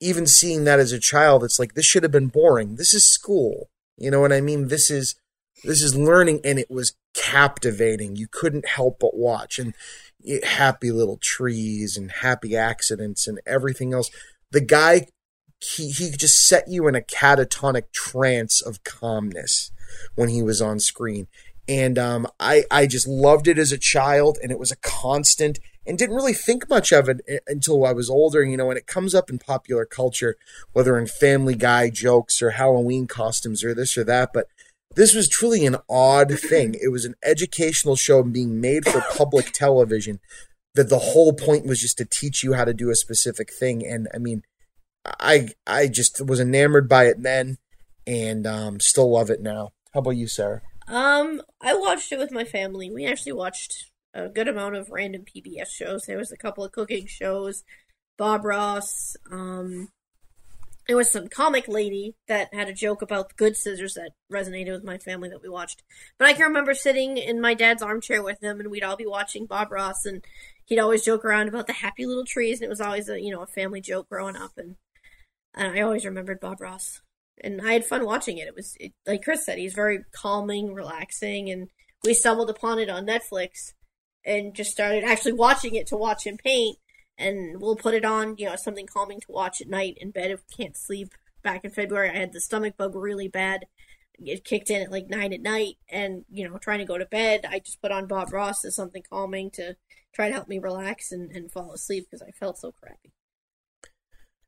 even 0.00 0.26
seeing 0.26 0.64
that 0.64 0.80
as 0.80 0.92
a 0.92 0.98
child, 0.98 1.44
it's 1.44 1.58
like 1.58 1.74
this 1.74 1.84
should 1.84 2.02
have 2.02 2.12
been 2.12 2.28
boring. 2.28 2.76
This 2.76 2.94
is 2.94 3.06
school. 3.06 3.68
You 3.98 4.10
know 4.10 4.20
what 4.20 4.32
I 4.32 4.40
mean? 4.40 4.68
This 4.68 4.90
is 4.90 5.14
this 5.62 5.82
is 5.82 5.94
learning, 5.94 6.40
and 6.42 6.58
it 6.58 6.70
was 6.70 6.94
captivating. 7.14 8.16
You 8.16 8.26
couldn't 8.26 8.66
help 8.66 8.98
but 8.98 9.16
watch, 9.16 9.58
and 9.58 9.74
happy 10.44 10.90
little 10.90 11.16
trees 11.16 11.96
and 11.96 12.10
happy 12.10 12.56
accidents 12.56 13.26
and 13.26 13.40
everything 13.46 13.92
else. 13.94 14.10
The 14.50 14.60
guy, 14.60 15.06
he 15.60 15.90
he 15.90 16.10
just 16.10 16.46
set 16.46 16.68
you 16.68 16.88
in 16.88 16.94
a 16.94 17.00
catatonic 17.00 17.92
trance 17.92 18.60
of 18.60 18.84
calmness 18.84 19.70
when 20.14 20.28
he 20.28 20.42
was 20.42 20.60
on 20.60 20.80
screen. 20.80 21.26
And 21.68 21.98
um, 21.98 22.26
I 22.38 22.64
I 22.70 22.86
just 22.86 23.06
loved 23.06 23.46
it 23.46 23.58
as 23.58 23.72
a 23.72 23.78
child, 23.78 24.38
and 24.42 24.50
it 24.50 24.58
was 24.58 24.72
a 24.72 24.76
constant 24.76 25.58
and 25.86 25.98
didn't 25.98 26.16
really 26.16 26.34
think 26.34 26.68
much 26.68 26.92
of 26.92 27.08
it 27.08 27.20
until 27.46 27.84
I 27.86 27.92
was 27.92 28.10
older, 28.10 28.42
you 28.42 28.56
know, 28.56 28.70
and 28.70 28.78
it 28.78 28.86
comes 28.86 29.14
up 29.14 29.30
in 29.30 29.38
popular 29.38 29.84
culture, 29.84 30.36
whether 30.72 30.98
in 30.98 31.06
Family 31.06 31.54
Guy 31.54 31.90
jokes 31.90 32.42
or 32.42 32.50
Halloween 32.50 33.06
costumes 33.06 33.64
or 33.64 33.74
this 33.74 33.96
or 33.96 34.04
that. 34.04 34.32
But 34.32 34.46
this 34.96 35.14
was 35.14 35.28
truly 35.28 35.64
an 35.66 35.76
odd 35.88 36.38
thing. 36.38 36.74
It 36.80 36.88
was 36.88 37.04
an 37.04 37.14
educational 37.22 37.96
show 37.96 38.22
being 38.22 38.60
made 38.60 38.86
for 38.86 39.02
public 39.16 39.52
television 39.52 40.20
that 40.74 40.88
the 40.88 40.98
whole 40.98 41.32
point 41.32 41.66
was 41.66 41.80
just 41.80 41.98
to 41.98 42.04
teach 42.04 42.42
you 42.42 42.54
how 42.54 42.64
to 42.64 42.74
do 42.74 42.90
a 42.90 42.96
specific 42.96 43.52
thing. 43.52 43.86
And 43.86 44.08
I 44.14 44.18
mean, 44.18 44.42
I 45.04 45.48
I 45.66 45.88
just 45.88 46.24
was 46.24 46.40
enamored 46.40 46.88
by 46.88 47.06
it 47.06 47.22
then 47.22 47.58
and 48.06 48.46
um, 48.46 48.80
still 48.80 49.10
love 49.10 49.30
it 49.30 49.40
now. 49.40 49.70
How 49.94 50.00
about 50.00 50.10
you, 50.10 50.26
Sarah? 50.26 50.62
Um, 50.88 51.42
I 51.60 51.74
watched 51.74 52.12
it 52.12 52.18
with 52.18 52.32
my 52.32 52.44
family. 52.44 52.90
We 52.90 53.06
actually 53.06 53.32
watched 53.32 53.90
a 54.12 54.28
good 54.28 54.48
amount 54.48 54.76
of 54.76 54.90
random 54.90 55.24
PBS 55.24 55.68
shows. 55.68 56.04
There 56.04 56.18
was 56.18 56.32
a 56.32 56.36
couple 56.36 56.64
of 56.64 56.72
cooking 56.72 57.06
shows, 57.06 57.62
Bob 58.18 58.44
Ross. 58.44 59.16
Um, 59.30 59.88
there 60.86 60.96
was 60.96 61.10
some 61.10 61.28
comic 61.28 61.68
lady 61.68 62.14
that 62.26 62.52
had 62.52 62.68
a 62.68 62.72
joke 62.72 63.02
about 63.02 63.36
good 63.36 63.56
scissors 63.56 63.94
that 63.94 64.12
resonated 64.32 64.72
with 64.72 64.84
my 64.84 64.98
family 64.98 65.28
that 65.28 65.42
we 65.42 65.48
watched. 65.48 65.82
But 66.18 66.28
I 66.28 66.32
can 66.32 66.46
remember 66.46 66.74
sitting 66.74 67.16
in 67.16 67.40
my 67.40 67.54
dad's 67.54 67.82
armchair 67.82 68.22
with 68.22 68.42
him, 68.42 68.60
and 68.60 68.70
we'd 68.70 68.82
all 68.82 68.96
be 68.96 69.06
watching 69.06 69.46
Bob 69.46 69.70
Ross, 69.70 70.04
and 70.04 70.24
he'd 70.64 70.78
always 70.78 71.04
joke 71.04 71.24
around 71.24 71.48
about 71.48 71.66
the 71.66 71.74
happy 71.74 72.06
little 72.06 72.24
trees, 72.24 72.60
and 72.60 72.66
it 72.66 72.70
was 72.70 72.80
always 72.80 73.08
a 73.08 73.20
you 73.20 73.30
know 73.30 73.42
a 73.42 73.46
family 73.46 73.80
joke 73.80 74.08
growing 74.08 74.36
up, 74.36 74.52
and, 74.56 74.76
and 75.54 75.78
I 75.78 75.82
always 75.82 76.04
remembered 76.04 76.40
Bob 76.40 76.60
Ross 76.60 77.00
and 77.42 77.60
I 77.62 77.72
had 77.72 77.84
fun 77.84 78.04
watching 78.04 78.38
it. 78.38 78.48
It 78.48 78.54
was 78.54 78.76
it, 78.78 78.92
like 79.06 79.22
Chris 79.22 79.44
said, 79.44 79.58
he's 79.58 79.74
very 79.74 80.04
calming, 80.12 80.74
relaxing, 80.74 81.50
and 81.50 81.68
we 82.04 82.14
stumbled 82.14 82.50
upon 82.50 82.78
it 82.78 82.88
on 82.88 83.06
Netflix 83.06 83.72
and 84.24 84.54
just 84.54 84.70
started 84.70 85.04
actually 85.04 85.32
watching 85.32 85.74
it 85.74 85.86
to 85.88 85.96
watch 85.96 86.26
him 86.26 86.36
paint. 86.36 86.78
And 87.20 87.60
we'll 87.60 87.76
put 87.76 87.94
it 87.94 88.04
on, 88.04 88.36
you 88.38 88.46
know, 88.46 88.56
something 88.56 88.86
calming 88.86 89.20
to 89.20 89.32
watch 89.32 89.60
at 89.60 89.68
night 89.68 89.98
in 90.00 90.10
bed 90.10 90.30
if 90.30 90.40
we 90.40 90.64
can't 90.64 90.76
sleep. 90.76 91.14
Back 91.42 91.64
in 91.64 91.70
February, 91.70 92.10
I 92.10 92.18
had 92.18 92.32
the 92.32 92.40
stomach 92.40 92.76
bug 92.76 92.94
really 92.94 93.28
bad. 93.28 93.66
It 94.18 94.44
kicked 94.44 94.68
in 94.68 94.82
at 94.82 94.90
like 94.90 95.08
nine 95.08 95.32
at 95.32 95.40
night, 95.40 95.76
and 95.88 96.24
you 96.30 96.46
know, 96.46 96.58
trying 96.58 96.80
to 96.80 96.84
go 96.84 96.98
to 96.98 97.06
bed, 97.06 97.46
I 97.48 97.60
just 97.60 97.80
put 97.80 97.92
on 97.92 98.06
Bob 98.06 98.32
Ross 98.32 98.64
as 98.64 98.76
something 98.76 99.02
calming 99.08 99.50
to 99.52 99.76
try 100.12 100.28
to 100.28 100.34
help 100.34 100.48
me 100.48 100.58
relax 100.58 101.12
and, 101.12 101.30
and 101.30 101.50
fall 101.50 101.72
asleep 101.72 102.08
because 102.10 102.20
I 102.20 102.30
felt 102.32 102.58
so 102.58 102.72
crappy. 102.72 103.12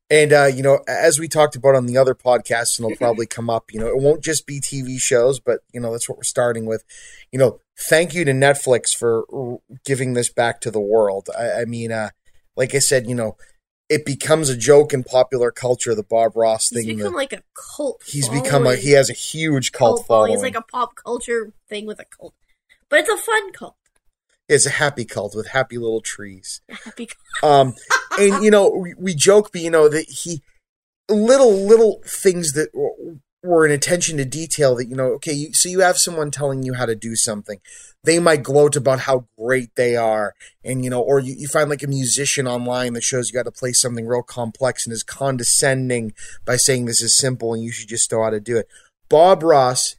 And 0.09 0.31
uh, 0.31 0.45
you 0.45 0.61
know, 0.61 0.81
as 0.87 1.17
we 1.17 1.27
talked 1.27 1.55
about 1.55 1.73
on 1.73 1.87
the 1.87 1.97
other 1.97 2.13
podcasts, 2.13 2.77
and 2.77 2.85
it'll 2.85 2.97
probably 3.03 3.25
come 3.25 3.49
up. 3.49 3.73
You 3.73 3.79
know, 3.79 3.87
it 3.87 3.97
won't 3.97 4.23
just 4.23 4.45
be 4.45 4.59
TV 4.59 4.99
shows, 4.99 5.39
but 5.39 5.61
you 5.73 5.79
know, 5.79 5.91
that's 5.91 6.07
what 6.07 6.19
we're 6.19 6.23
starting 6.23 6.67
with. 6.67 6.83
You 7.31 7.39
know, 7.39 7.59
thank 7.89 8.13
you 8.13 8.23
to 8.25 8.31
Netflix 8.31 8.95
for 8.95 9.25
giving 9.83 10.13
this 10.13 10.29
back 10.29 10.61
to 10.61 10.69
the 10.69 10.79
world. 10.79 11.29
I, 11.35 11.61
I 11.61 11.65
mean, 11.65 11.91
uh, 11.91 12.09
like 12.55 12.75
I 12.75 12.79
said, 12.79 13.07
you 13.07 13.15
know, 13.15 13.37
it 13.89 14.05
becomes 14.05 14.49
a 14.49 14.57
joke 14.57 14.93
in 14.93 15.03
popular 15.03 15.51
culture. 15.51 15.93
The 15.93 16.03
Bob 16.03 16.35
Ross 16.35 16.69
thing. 16.69 16.87
He's 16.87 16.97
become 16.97 17.13
like 17.13 17.33
a 17.33 17.43
cult. 17.53 18.01
he's 18.05 18.27
following. 18.27 18.43
become 18.43 18.67
a 18.67 18.75
he 18.75 18.91
has 18.91 19.09
a 19.09 19.13
huge 19.13 19.71
cult, 19.71 20.05
following. 20.07 20.33
It's 20.33 20.41
like 20.41 20.55
a 20.55 20.61
pop 20.61 20.95
culture 20.95 21.53
thing 21.67 21.85
with 21.85 21.99
a 21.99 22.05
cult, 22.05 22.33
but 22.89 22.99
it's 22.99 23.09
a 23.09 23.17
fun 23.17 23.51
cult. 23.53 23.75
It's 24.49 24.65
a 24.65 24.71
happy 24.71 25.05
cult 25.05 25.35
with 25.35 25.47
happy 25.47 25.77
little 25.77 26.01
trees. 26.01 26.61
Happy 26.69 27.07
cult. 27.41 27.51
Um, 27.53 27.75
and 28.19 28.43
you 28.43 28.51
know, 28.51 28.69
we, 28.69 28.93
we 28.95 29.15
joke, 29.15 29.51
but 29.51 29.61
you 29.61 29.69
know 29.69 29.87
that 29.89 30.05
he 30.09 30.41
little 31.09 31.65
little 31.65 32.01
things 32.05 32.53
that 32.53 32.69
were 33.43 33.65
an 33.65 33.71
attention 33.71 34.17
to 34.17 34.25
detail 34.25 34.75
that 34.75 34.87
you 34.87 34.95
know. 34.95 35.07
Okay, 35.13 35.33
you, 35.33 35.53
so 35.53 35.69
you 35.69 35.81
have 35.81 35.97
someone 35.97 36.31
telling 36.31 36.63
you 36.63 36.73
how 36.73 36.85
to 36.85 36.95
do 36.95 37.15
something. 37.15 37.59
They 38.03 38.19
might 38.19 38.43
gloat 38.43 38.75
about 38.75 39.01
how 39.01 39.27
great 39.37 39.75
they 39.75 39.95
are, 39.95 40.33
and 40.63 40.83
you 40.83 40.89
know, 40.89 41.01
or 41.01 41.19
you, 41.19 41.35
you 41.37 41.47
find 41.47 41.69
like 41.69 41.83
a 41.83 41.87
musician 41.87 42.47
online 42.47 42.93
that 42.93 43.03
shows 43.03 43.31
you 43.31 43.39
how 43.39 43.43
to 43.43 43.51
play 43.51 43.73
something 43.73 44.07
real 44.07 44.23
complex 44.23 44.85
and 44.85 44.93
is 44.93 45.03
condescending 45.03 46.13
by 46.45 46.55
saying 46.55 46.85
this 46.85 47.01
is 47.01 47.17
simple 47.17 47.53
and 47.53 47.63
you 47.63 47.71
should 47.71 47.89
just 47.89 48.11
know 48.11 48.23
how 48.23 48.29
to 48.29 48.39
do 48.39 48.57
it. 48.57 48.67
Bob 49.09 49.43
Ross 49.43 49.95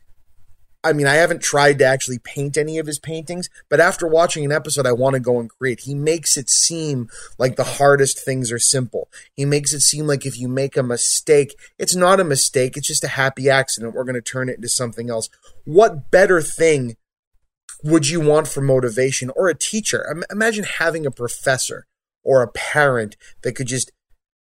I 0.85 0.93
mean, 0.93 1.07
I 1.07 1.15
haven't 1.15 1.43
tried 1.43 1.79
to 1.79 1.87
actually 1.87 2.19
paint 2.19 2.59
any 2.59 2.79
of 2.79 2.87
his 2.87 2.99
paintings, 2.99 3.49
but 3.71 3.81
after 3.81 4.07
watching 4.07 4.45
an 4.45 4.53
episode, 4.53 4.87
I 4.87 4.93
want 4.93 5.15
to 5.15 5.21
go 5.21 5.41
and 5.41 5.49
create. 5.49 5.81
He 5.81 5.95
makes 5.95 6.37
it 6.37 6.51
seem 6.51 7.09
like 7.39 7.57
the 7.57 7.65
hardest 7.65 8.23
things 8.23 8.53
are 8.53 8.59
simple. 8.59 9.09
He 9.33 9.47
makes 9.47 9.73
it 9.73 9.81
seem 9.81 10.07
like 10.07 10.27
if 10.27 10.39
you 10.39 10.47
make 10.47 10.77
a 10.77 10.83
mistake, 10.83 11.59
it's 11.79 11.97
not 11.97 12.21
a 12.21 12.25
mistake, 12.25 12.77
it's 12.77 12.87
just 12.87 13.03
a 13.03 13.09
happy 13.09 13.49
accident. 13.49 13.95
We're 13.95 14.05
going 14.05 14.15
to 14.15 14.21
turn 14.21 14.51
it 14.51 14.57
into 14.57 14.69
something 14.69 15.09
else. 15.09 15.31
What 15.65 16.11
better 16.11 16.43
thing 16.43 16.97
would 17.83 18.09
you 18.09 18.21
want 18.21 18.47
for 18.47 18.61
motivation 18.61 19.31
or 19.35 19.49
a 19.49 19.55
teacher? 19.55 20.23
Imagine 20.31 20.65
having 20.65 21.07
a 21.07 21.11
professor 21.11 21.87
or 22.23 22.43
a 22.43 22.49
parent 22.49 23.17
that 23.43 23.55
could 23.55 23.69
just 23.69 23.91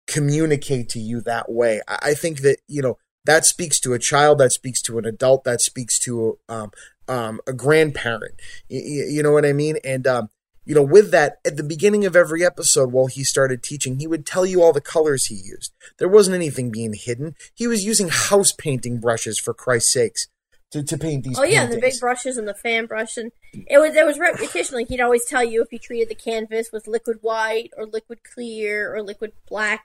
communicate 0.07 0.89
to 0.89 0.99
you 0.99 1.21
that 1.21 1.51
way. 1.51 1.81
I 1.87 2.15
think 2.15 2.41
that, 2.41 2.57
you 2.67 2.81
know, 2.81 2.97
that 3.25 3.45
speaks 3.45 3.79
to 3.81 3.93
a 3.93 3.99
child, 3.99 4.37
that 4.39 4.51
speaks 4.51 4.81
to 4.83 4.97
an 4.97 5.05
adult, 5.05 5.43
that 5.43 5.61
speaks 5.61 5.99
to 5.99 6.39
um, 6.49 6.71
um, 7.07 7.39
a 7.47 7.53
grandparent. 7.53 8.35
Y- 8.69 8.81
y- 8.83 9.05
you 9.09 9.23
know 9.23 9.31
what 9.31 9.45
I 9.45 9.53
mean? 9.53 9.77
And, 9.83 10.07
um, 10.07 10.29
you 10.65 10.75
know, 10.75 10.83
with 10.83 11.11
that, 11.11 11.39
at 11.45 11.57
the 11.57 11.63
beginning 11.63 12.05
of 12.05 12.15
every 12.15 12.45
episode, 12.45 12.91
while 12.91 13.07
he 13.07 13.23
started 13.23 13.63
teaching, 13.63 13.99
he 13.99 14.07
would 14.07 14.25
tell 14.25 14.45
you 14.45 14.61
all 14.61 14.73
the 14.73 14.81
colors 14.81 15.25
he 15.25 15.35
used. 15.35 15.73
There 15.97 16.07
wasn't 16.07 16.35
anything 16.35 16.71
being 16.71 16.93
hidden. 16.93 17.35
He 17.53 17.67
was 17.67 17.83
using 17.83 18.09
house 18.09 18.51
painting 18.51 18.99
brushes, 18.99 19.39
for 19.39 19.53
Christ's 19.53 19.91
sakes, 19.91 20.27
to, 20.71 20.83
to 20.83 20.97
paint 20.97 21.23
these 21.23 21.37
Oh 21.37 21.43
yeah, 21.43 21.65
the 21.65 21.79
big 21.79 21.99
brushes 21.99 22.37
and 22.37 22.47
the 22.47 22.53
fan 22.53 22.85
brush, 22.85 23.17
and 23.17 23.31
it 23.67 23.79
was 23.79 23.93
there 23.93 24.05
was 24.05 24.19
repetition. 24.19 24.75
Like 24.75 24.87
he'd 24.87 25.01
always 25.01 25.25
tell 25.25 25.43
you 25.43 25.61
if 25.61 25.71
you 25.71 25.79
treated 25.79 26.09
the 26.09 26.15
canvas 26.15 26.69
with 26.71 26.87
liquid 26.87 27.17
white 27.21 27.71
or 27.75 27.85
liquid 27.85 28.19
clear 28.23 28.93
or 28.95 29.01
liquid 29.03 29.33
black 29.49 29.83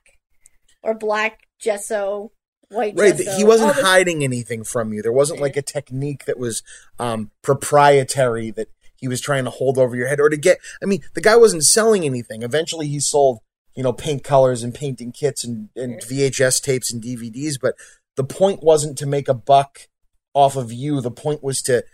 or 0.83 0.95
black 0.95 1.41
gesso, 1.59 2.31
white 2.69 2.95
Right, 2.97 3.17
gesso. 3.17 3.37
he 3.37 3.45
wasn't 3.45 3.75
hiding 3.77 4.25
anything 4.25 4.65
from 4.65 4.93
you. 4.93 5.03
There 5.03 5.13
wasn't 5.13 5.41
like 5.41 5.57
a 5.57 5.63
technique 5.63 6.25
that 6.25 6.39
was 6.39 6.63
um, 6.99 7.31
proprietary 7.43 8.51
that 8.53 8.69
he 8.97 9.09
was 9.09 9.21
trying 9.21 9.45
to 9.45 9.51
hold 9.51 9.79
over 9.79 9.95
your 9.95 10.09
head 10.09 10.21
or 10.21 10.29
to 10.29 10.37
get. 10.37 10.59
I 10.83 10.87
mean, 10.87 11.03
the 11.15 11.21
guy 11.21 11.37
wasn't 11.37 11.65
selling 11.65 12.05
anything. 12.05 12.43
Eventually, 12.43 12.89
he 12.89 13.01
sold 13.01 13.41
you 13.75 13.83
know 13.83 13.93
paint 13.93 14.25
colors 14.25 14.63
and 14.63 14.75
painting 14.75 15.13
kits 15.13 15.45
and, 15.45 15.69
and 15.77 16.01
VHS 16.01 16.63
tapes 16.63 16.93
and 16.93 17.03
DVDs. 17.03 17.55
But 17.61 17.75
the 18.17 18.25
point 18.25 18.63
wasn't 18.63 18.97
to 18.99 19.07
make 19.07 19.29
a 19.29 19.35
buck 19.35 19.89
off 20.35 20.57
of 20.57 20.73
you. 20.73 21.01
The 21.01 21.11
point 21.11 21.43
was 21.43 21.63
to 21.63 21.85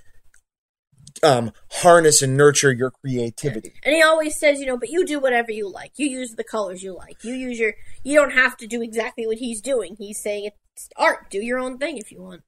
um, 1.23 1.53
harness 1.71 2.23
and 2.23 2.37
nurture 2.37 2.73
your 2.73 2.91
creativity. 2.91 3.73
And 3.85 3.95
he 3.95 4.03
always 4.03 4.39
says, 4.39 4.61
you 4.61 4.67
know, 4.67 4.79
but 4.79 4.89
you 4.91 5.05
do 5.05 5.21
whatever 5.21 5.53
you 5.53 5.71
like. 5.71 5.93
You 5.97 6.07
use 6.07 6.35
the 6.37 6.45
colors 6.45 6.83
you 6.83 6.97
like. 6.97 7.23
You 7.23 7.35
use 7.35 7.59
your. 7.59 7.75
You 8.03 8.19
don't 8.19 8.33
have 8.33 8.57
to 8.59 8.67
do 8.67 8.83
exactly 8.83 9.27
what 9.27 9.39
he's 9.39 9.61
doing. 9.61 9.97
He's 9.99 10.21
saying 10.21 10.47
it's 10.47 10.57
art. 10.97 11.31
Do 11.31 11.39
your 11.39 11.59
own 11.59 11.79
thing 11.79 11.99
if 11.99 12.11
you 12.11 12.23
want. 12.23 12.43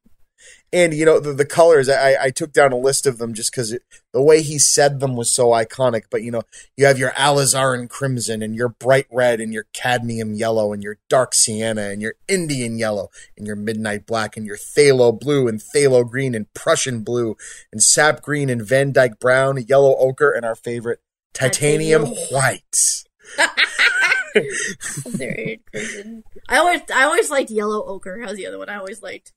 And 0.72 0.92
you 0.92 1.04
know 1.04 1.20
the, 1.20 1.32
the 1.32 1.44
colors. 1.44 1.88
I, 1.88 2.16
I 2.20 2.30
took 2.30 2.52
down 2.52 2.72
a 2.72 2.76
list 2.76 3.06
of 3.06 3.18
them 3.18 3.32
just 3.32 3.52
because 3.52 3.78
the 4.12 4.22
way 4.22 4.42
he 4.42 4.58
said 4.58 4.98
them 5.00 5.16
was 5.16 5.30
so 5.30 5.50
iconic. 5.50 6.04
But 6.10 6.22
you 6.22 6.30
know, 6.30 6.42
you 6.76 6.86
have 6.86 6.98
your 6.98 7.12
alizarin 7.12 7.88
crimson 7.88 8.42
and 8.42 8.54
your 8.54 8.68
bright 8.68 9.06
red 9.10 9.40
and 9.40 9.52
your 9.52 9.66
cadmium 9.72 10.34
yellow 10.34 10.72
and 10.72 10.82
your 10.82 10.98
dark 11.08 11.34
sienna 11.34 11.82
and 11.82 12.02
your 12.02 12.14
Indian 12.28 12.76
yellow 12.78 13.08
and 13.38 13.46
your 13.46 13.56
midnight 13.56 14.06
black 14.06 14.36
and 14.36 14.44
your 14.44 14.56
phthalo 14.56 15.18
blue 15.18 15.46
and 15.48 15.60
phthalo 15.60 16.08
green 16.08 16.34
and 16.34 16.52
Prussian 16.54 17.04
blue 17.04 17.36
and 17.72 17.82
sap 17.82 18.20
green 18.20 18.50
and 18.50 18.62
Van 18.62 18.92
Dyke 18.92 19.18
brown, 19.20 19.64
yellow 19.66 19.96
ochre, 19.96 20.32
and 20.32 20.44
our 20.44 20.56
favorite 20.56 21.00
titanium, 21.32 22.02
Titanium. 22.02 22.28
white. 22.30 23.04
Alizarin 24.34 25.60
crimson. 25.70 26.24
I 26.48 26.58
always, 26.58 26.80
I 26.94 27.04
always 27.04 27.30
liked 27.30 27.50
yellow 27.50 27.84
ochre. 27.84 28.20
How's 28.24 28.36
the 28.36 28.46
other 28.46 28.58
one? 28.58 28.68
I 28.68 28.76
always 28.76 29.02
liked 29.02 29.32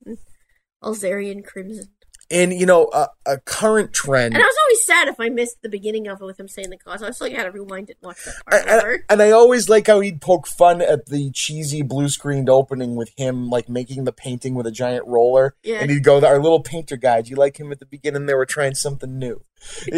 Alizarin 0.83 1.43
crimson. 1.45 1.87
And 2.29 2.51
you 2.53 2.65
know, 2.65 2.89
a, 2.93 3.07
a 3.25 3.37
current 3.39 3.93
trend. 3.93 4.33
And 4.33 4.43
I 4.43 4.45
was 4.45 4.55
always 4.65 4.83
sad 4.85 5.07
if 5.07 5.17
I 5.17 5.29
missed 5.29 5.61
the 5.61 5.69
beginning 5.69 6.09
of 6.09 6.19
it 6.21 6.25
with 6.25 6.37
him 6.37 6.49
saying 6.49 6.71
the 6.71 6.77
cause. 6.77 7.01
I 7.01 7.07
was 7.07 7.21
like, 7.21 7.31
I 7.33 7.37
had 7.37 7.43
to 7.45 7.51
rewind 7.51 7.89
it 7.89 7.97
and 8.01 8.07
watch 8.07 8.17
that 8.25 8.35
part 8.45 8.67
I- 8.67 8.77
over. 8.77 9.05
and 9.09 9.21
I 9.21 9.31
always 9.31 9.69
like 9.69 9.87
how 9.87 10.01
he'd 10.01 10.19
poke 10.19 10.45
fun 10.45 10.81
at 10.81 11.05
the 11.05 11.31
cheesy 11.31 11.83
blue 11.83 12.09
screened 12.09 12.49
opening 12.49 12.97
with 12.97 13.11
him 13.15 13.49
like 13.49 13.69
making 13.69 14.03
the 14.03 14.11
painting 14.11 14.55
with 14.55 14.67
a 14.67 14.71
giant 14.71 15.07
roller. 15.07 15.55
Yeah. 15.63 15.77
And 15.79 15.89
he'd 15.89 16.03
go, 16.03 16.19
Our 16.25 16.41
little 16.41 16.61
painter 16.61 16.97
guy, 16.97 17.21
do 17.21 17.29
you 17.29 17.37
like 17.37 17.57
him 17.61 17.71
at 17.71 17.79
the 17.79 17.85
beginning? 17.85 18.25
They 18.25 18.33
were 18.33 18.45
trying 18.45 18.75
something 18.75 19.17
new. 19.17 19.41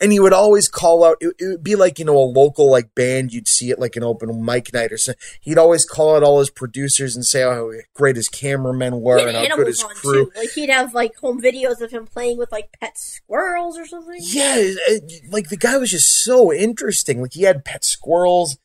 and 0.00 0.12
he 0.12 0.20
would 0.20 0.32
always 0.32 0.68
call 0.68 1.04
out, 1.04 1.16
it, 1.20 1.34
it 1.38 1.46
would 1.46 1.62
be 1.64 1.74
like, 1.76 1.98
you 1.98 2.04
know, 2.04 2.16
a 2.16 2.20
local 2.24 2.70
like 2.70 2.94
band, 2.94 3.32
you'd 3.32 3.48
see 3.48 3.70
it 3.70 3.78
like 3.78 3.96
an 3.96 4.02
open 4.04 4.44
mic 4.44 4.72
night 4.72 4.92
or 4.92 4.96
something. 4.96 5.20
He'd 5.40 5.58
always 5.58 5.84
call 5.84 6.16
out 6.16 6.22
all 6.22 6.38
his 6.38 6.50
producers 6.50 7.14
and 7.16 7.24
say 7.24 7.42
how 7.42 7.70
great 7.94 8.16
his 8.16 8.28
cameramen 8.28 9.00
were 9.00 9.18
and 9.28 9.36
how 9.36 9.56
good 9.56 9.66
his 9.68 9.82
crew. 9.82 10.26
too. 10.26 10.32
Like 10.36 10.50
he'd 10.52 10.70
have 10.70 10.94
like 10.94 11.16
home 11.16 11.40
videos 11.40 11.80
of 11.80 11.90
him 11.90 12.06
playing 12.06 12.38
with 12.38 12.52
like 12.52 12.70
pet 12.80 12.96
squirrels 12.98 13.78
or 13.78 13.86
something. 13.86 14.20
Yeah, 14.20 14.54
it- 14.58 15.24
like 15.30 15.48
the 15.48 15.56
guy 15.56 15.76
was 15.76 15.90
just 15.90 16.22
so 16.24 16.52
interesting. 16.52 17.20
Like 17.20 17.32
he 17.34 17.42
had 17.42 17.64
pet 17.64 17.84
squirrels, 17.84 18.58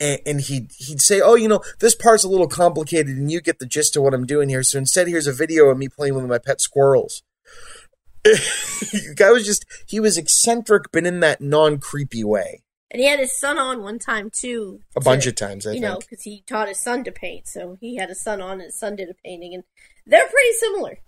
and, 0.00 0.20
and 0.26 0.40
he'd 0.40 0.72
he'd 0.76 1.00
say, 1.00 1.20
"Oh, 1.20 1.34
you 1.34 1.48
know, 1.48 1.60
this 1.80 1.94
part's 1.94 2.24
a 2.24 2.28
little 2.28 2.48
complicated, 2.48 3.16
and 3.16 3.30
you 3.30 3.40
get 3.40 3.58
the 3.58 3.66
gist 3.66 3.96
of 3.96 4.02
what 4.02 4.14
I'm 4.14 4.26
doing 4.26 4.48
here. 4.48 4.62
So 4.62 4.78
instead, 4.78 5.08
here's 5.08 5.26
a 5.26 5.32
video 5.32 5.66
of 5.68 5.78
me 5.78 5.88
playing 5.88 6.14
with 6.14 6.24
my 6.26 6.38
pet 6.38 6.60
squirrels." 6.60 7.22
The 8.32 9.14
guy 9.16 9.30
was 9.30 9.44
just 9.46 9.64
he 9.86 10.00
was 10.00 10.16
eccentric, 10.18 10.84
but 10.92 11.06
in 11.06 11.20
that 11.20 11.40
non 11.40 11.78
creepy 11.78 12.24
way. 12.24 12.62
And 12.90 13.00
he 13.02 13.06
had 13.06 13.20
his 13.20 13.38
son 13.38 13.58
on 13.58 13.82
one 13.82 13.98
time 13.98 14.30
too. 14.30 14.80
A 14.96 15.00
bunch 15.00 15.26
of 15.26 15.34
times, 15.34 15.66
I 15.66 15.70
you 15.72 15.80
think. 15.80 15.84
know, 15.84 15.98
because 15.98 16.22
he 16.22 16.42
taught 16.46 16.68
his 16.68 16.80
son 16.80 17.04
to 17.04 17.12
paint. 17.12 17.46
So 17.46 17.76
he 17.80 17.96
had 17.96 18.08
his 18.08 18.22
son 18.22 18.40
on, 18.40 18.52
and 18.52 18.62
his 18.62 18.78
son 18.78 18.96
did 18.96 19.10
a 19.10 19.14
painting, 19.24 19.52
and 19.54 19.64
they're 20.06 20.26
pretty 20.28 20.52
similar. 20.58 20.98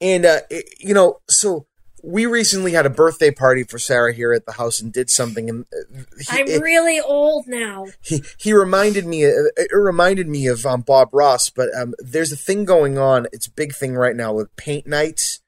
And 0.00 0.24
uh, 0.24 0.40
it- 0.50 0.72
you 0.80 0.94
know, 0.94 1.20
so 1.28 1.66
we 2.02 2.26
recently 2.26 2.72
had 2.72 2.86
a 2.86 2.90
birthday 2.90 3.30
party 3.30 3.64
for 3.64 3.78
Sarah 3.78 4.12
here 4.12 4.32
at 4.32 4.46
the 4.46 4.52
house 4.52 4.80
and 4.80 4.92
did 4.92 5.10
something, 5.10 5.48
and 5.48 5.66
uh, 5.72 6.02
he- 6.18 6.40
I'm 6.40 6.46
it- 6.46 6.60
really 6.62 7.00
old 7.00 7.46
now. 7.46 7.86
he 8.00 8.22
he 8.38 8.52
reminded 8.52 9.06
me 9.06 9.24
uh, 9.26 9.30
it 9.56 9.68
reminded 9.72 10.28
me 10.28 10.46
of 10.46 10.64
um, 10.66 10.82
Bob 10.82 11.08
Ross, 11.12 11.50
but 11.50 11.68
um, 11.74 11.94
there's 11.98 12.32
a 12.32 12.36
thing 12.36 12.64
going 12.64 12.98
on. 12.98 13.26
It's 13.32 13.46
a 13.46 13.50
big 13.52 13.74
thing 13.74 13.94
right 13.94 14.14
now 14.16 14.32
with 14.32 14.54
paint 14.56 14.86
nights. 14.86 15.40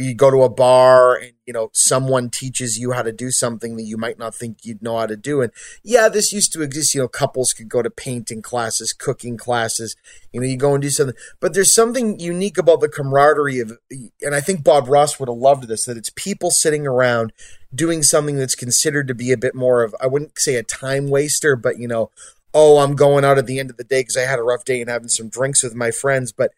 You 0.00 0.14
go 0.14 0.30
to 0.30 0.42
a 0.42 0.48
bar 0.48 1.14
and 1.16 1.32
you 1.46 1.52
know 1.52 1.70
someone 1.72 2.30
teaches 2.30 2.78
you 2.78 2.92
how 2.92 3.02
to 3.02 3.12
do 3.12 3.30
something 3.30 3.76
that 3.76 3.82
you 3.82 3.96
might 3.96 4.18
not 4.18 4.34
think 4.34 4.58
you'd 4.64 4.82
know 4.82 4.98
how 4.98 5.06
to 5.06 5.16
do. 5.16 5.42
And 5.42 5.52
yeah, 5.82 6.08
this 6.08 6.32
used 6.32 6.52
to 6.54 6.62
exist. 6.62 6.94
You 6.94 7.02
know, 7.02 7.08
couples 7.08 7.52
could 7.52 7.68
go 7.68 7.82
to 7.82 7.90
painting 7.90 8.42
classes, 8.42 8.92
cooking 8.92 9.36
classes. 9.36 9.96
You 10.32 10.40
know, 10.40 10.46
you 10.46 10.56
go 10.56 10.74
and 10.74 10.82
do 10.82 10.90
something. 10.90 11.16
But 11.40 11.54
there's 11.54 11.74
something 11.74 12.18
unique 12.18 12.58
about 12.58 12.80
the 12.80 12.88
camaraderie 12.88 13.60
of, 13.60 13.78
and 14.22 14.34
I 14.34 14.40
think 14.40 14.64
Bob 14.64 14.88
Ross 14.88 15.18
would 15.18 15.28
have 15.28 15.38
loved 15.38 15.68
this. 15.68 15.84
That 15.84 15.96
it's 15.96 16.10
people 16.10 16.50
sitting 16.50 16.86
around 16.86 17.32
doing 17.74 18.02
something 18.02 18.36
that's 18.36 18.54
considered 18.54 19.06
to 19.08 19.14
be 19.14 19.32
a 19.32 19.36
bit 19.36 19.54
more 19.54 19.82
of 19.82 19.94
I 20.00 20.06
wouldn't 20.06 20.38
say 20.38 20.56
a 20.56 20.62
time 20.62 21.08
waster, 21.10 21.56
but 21.56 21.78
you 21.78 21.88
know, 21.88 22.10
oh, 22.54 22.78
I'm 22.78 22.96
going 22.96 23.24
out 23.24 23.38
at 23.38 23.46
the 23.46 23.58
end 23.58 23.70
of 23.70 23.76
the 23.76 23.84
day 23.84 24.00
because 24.00 24.16
I 24.16 24.22
had 24.22 24.38
a 24.38 24.44
rough 24.44 24.64
day 24.64 24.80
and 24.80 24.90
having 24.90 25.08
some 25.08 25.28
drinks 25.28 25.62
with 25.62 25.74
my 25.74 25.90
friends. 25.90 26.32
But 26.32 26.52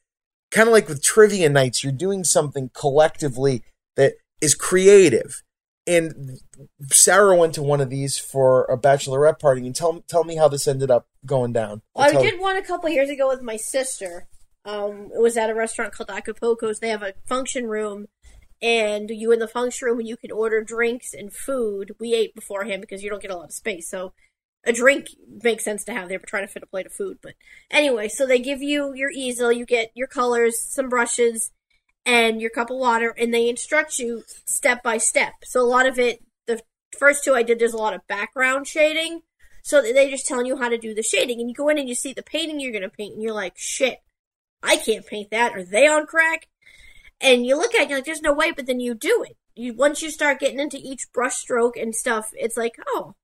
kind 0.52 0.68
of 0.68 0.73
like 0.73 0.88
with 0.88 1.02
trivia 1.02 1.49
nights, 1.49 1.82
you're 1.82 1.92
doing 1.92 2.23
something 2.23 2.71
collectively 2.75 3.64
that 3.97 4.12
is 4.40 4.54
creative. 4.54 5.42
and 5.87 6.38
Sarah 6.92 7.37
went 7.37 7.54
to 7.54 7.62
one 7.62 7.80
of 7.80 7.90
these 7.90 8.16
for 8.18 8.64
a 8.66 8.78
bachelorette 8.78 9.40
party. 9.40 9.66
And 9.66 9.75
tell 9.75 10.00
tell 10.06 10.23
me 10.25 10.37
how 10.37 10.47
this 10.49 10.68
ended 10.68 10.90
up 10.92 11.06
going 11.26 11.52
down. 11.52 11.82
Well, 11.94 12.09
I 12.09 12.23
did 12.23 12.40
one 12.40 12.56
a 12.56 12.62
couple 12.62 12.88
years 12.90 13.11
ago 13.11 13.28
with 13.28 13.42
my 13.42 13.56
sister. 13.56 14.28
Um, 14.64 15.11
it 15.12 15.21
was 15.21 15.37
at 15.37 15.50
a 15.50 15.54
restaurant 15.54 15.92
called 15.92 16.09
Acapulco's. 16.09 16.78
They 16.78 16.90
have 16.90 17.02
a 17.02 17.14
function 17.26 17.66
room, 17.66 18.06
and 18.61 19.11
you 19.11 19.32
in 19.32 19.40
the 19.40 19.49
function 19.49 19.87
room, 19.88 20.00
you 20.00 20.16
can 20.16 20.30
order 20.30 20.62
drinks 20.62 21.12
and 21.14 21.32
food. 21.32 21.97
We 21.99 22.14
ate 22.14 22.35
beforehand 22.37 22.80
because 22.80 23.02
you 23.02 23.11
don't 23.11 23.23
get 23.23 23.32
a 23.32 23.37
lot 23.37 23.47
of 23.47 23.52
space, 23.52 23.90
so 23.90 24.12
a 24.64 24.73
drink 24.73 25.09
makes 25.42 25.64
sense 25.64 25.85
to 25.85 25.92
have 25.92 26.09
there. 26.09 26.19
But 26.19 26.28
trying 26.28 26.47
to 26.47 26.52
fit 26.52 26.62
a 26.62 26.66
plate 26.66 26.87
of 26.87 26.92
food, 26.92 27.19
but 27.23 27.35
anyway, 27.71 28.09
so 28.09 28.26
they 28.26 28.38
give 28.38 28.62
you 28.62 28.95
your 28.95 29.11
easel, 29.11 29.52
you 29.52 29.66
get 29.66 29.90
your 29.95 30.07
colors, 30.07 30.61
some 30.61 30.88
brushes, 30.88 31.50
and 32.04 32.40
your 32.40 32.50
cup 32.50 32.71
of 32.71 32.78
water, 32.78 33.14
and 33.16 33.33
they 33.33 33.49
instruct 33.49 33.99
you 33.99 34.25
step 34.47 34.83
by 34.83 34.99
step. 34.99 35.35
So 35.45 35.61
a 35.61 35.62
lot 35.62 35.87
of 35.87 35.99
it, 35.99 36.23
the 36.47 36.61
first 36.99 37.25
two 37.25 37.35
I 37.35 37.42
did, 37.42 37.59
there's 37.59 37.75
a 37.75 37.78
lot 37.78 37.95
of 37.95 38.07
background 38.07 38.66
shading. 38.66 39.23
So 39.64 39.81
they're 39.81 40.11
just 40.11 40.26
telling 40.26 40.47
you 40.47 40.57
how 40.57 40.69
to 40.69 40.78
do 40.78 40.95
the 40.95 41.02
shading, 41.02 41.40
and 41.40 41.49
you 41.49 41.54
go 41.54 41.69
in 41.69 41.78
and 41.78 41.88
you 41.88 41.95
see 41.95 42.12
the 42.12 42.23
painting 42.23 42.59
you're 42.59 42.73
gonna 42.73 42.88
paint, 42.88 43.14
and 43.14 43.23
you're 43.23 43.33
like, 43.33 43.54
shit, 43.57 43.99
I 44.62 44.76
can't 44.76 45.07
paint 45.07 45.31
that. 45.31 45.54
Are 45.57 45.64
they 45.64 45.87
on 45.87 46.07
crack? 46.07 46.49
And 47.21 47.47
you 47.47 47.57
look 47.57 47.75
at 47.75 47.83
it, 47.83 47.88
you're 47.88 47.99
like, 47.99 48.04
there's 48.04 48.23
no 48.23 48.33
way, 48.33 48.50
but 48.50 48.66
then 48.66 48.81
you 48.81 48.95
do 48.95 49.25
it. 49.25 49.37
You 49.54 49.75
once 49.75 50.02
you 50.02 50.11
start 50.11 50.40
getting 50.40 50.59
into 50.59 50.78
each 50.83 51.12
brush 51.12 51.37
stroke 51.37 51.76
and 51.76 51.95
stuff, 51.95 52.31
it's 52.33 52.57
like, 52.57 52.75
oh, 52.88 53.14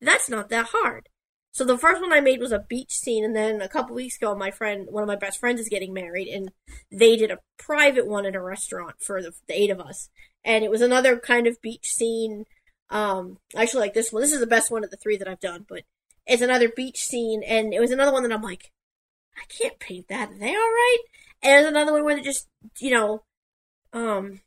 that's 0.00 0.28
not 0.28 0.48
that 0.50 0.68
hard. 0.72 1.08
So 1.52 1.64
the 1.64 1.78
first 1.78 2.02
one 2.02 2.12
I 2.12 2.20
made 2.20 2.40
was 2.40 2.52
a 2.52 2.66
beach 2.68 2.92
scene, 2.92 3.24
and 3.24 3.34
then 3.34 3.62
a 3.62 3.68
couple 3.68 3.96
weeks 3.96 4.16
ago, 4.16 4.34
my 4.34 4.50
friend, 4.50 4.86
one 4.90 5.02
of 5.02 5.06
my 5.06 5.16
best 5.16 5.40
friends, 5.40 5.58
is 5.58 5.70
getting 5.70 5.94
married, 5.94 6.28
and 6.28 6.52
they 6.92 7.16
did 7.16 7.30
a 7.30 7.38
private 7.58 8.06
one 8.06 8.26
in 8.26 8.34
a 8.34 8.42
restaurant 8.42 8.96
for 9.00 9.22
the, 9.22 9.32
the 9.48 9.58
eight 9.58 9.70
of 9.70 9.80
us, 9.80 10.10
and 10.44 10.64
it 10.64 10.70
was 10.70 10.82
another 10.82 11.18
kind 11.18 11.46
of 11.46 11.62
beach 11.62 11.86
scene. 11.86 12.44
Um, 12.90 13.38
actually 13.56 13.80
like 13.80 13.94
this 13.94 14.12
one. 14.12 14.20
This 14.20 14.32
is 14.32 14.40
the 14.40 14.46
best 14.46 14.70
one 14.70 14.84
of 14.84 14.90
the 14.90 14.98
three 14.98 15.16
that 15.16 15.28
I've 15.28 15.40
done, 15.40 15.64
but 15.66 15.84
it's 16.26 16.42
another 16.42 16.68
beach 16.68 16.98
scene, 16.98 17.42
and 17.42 17.72
it 17.72 17.80
was 17.80 17.90
another 17.90 18.12
one 18.12 18.22
that 18.24 18.32
I'm 18.32 18.42
like, 18.42 18.70
I 19.34 19.44
can't 19.48 19.78
paint 19.78 20.08
that. 20.08 20.30
Are 20.30 20.38
they 20.38 20.50
all 20.50 20.54
right? 20.54 20.98
And 21.42 21.52
there's 21.52 21.66
another 21.66 21.92
one 21.92 22.04
where 22.04 22.16
they 22.16 22.22
just, 22.22 22.48
you 22.78 22.90
know, 22.90 23.22
um, 23.92 24.40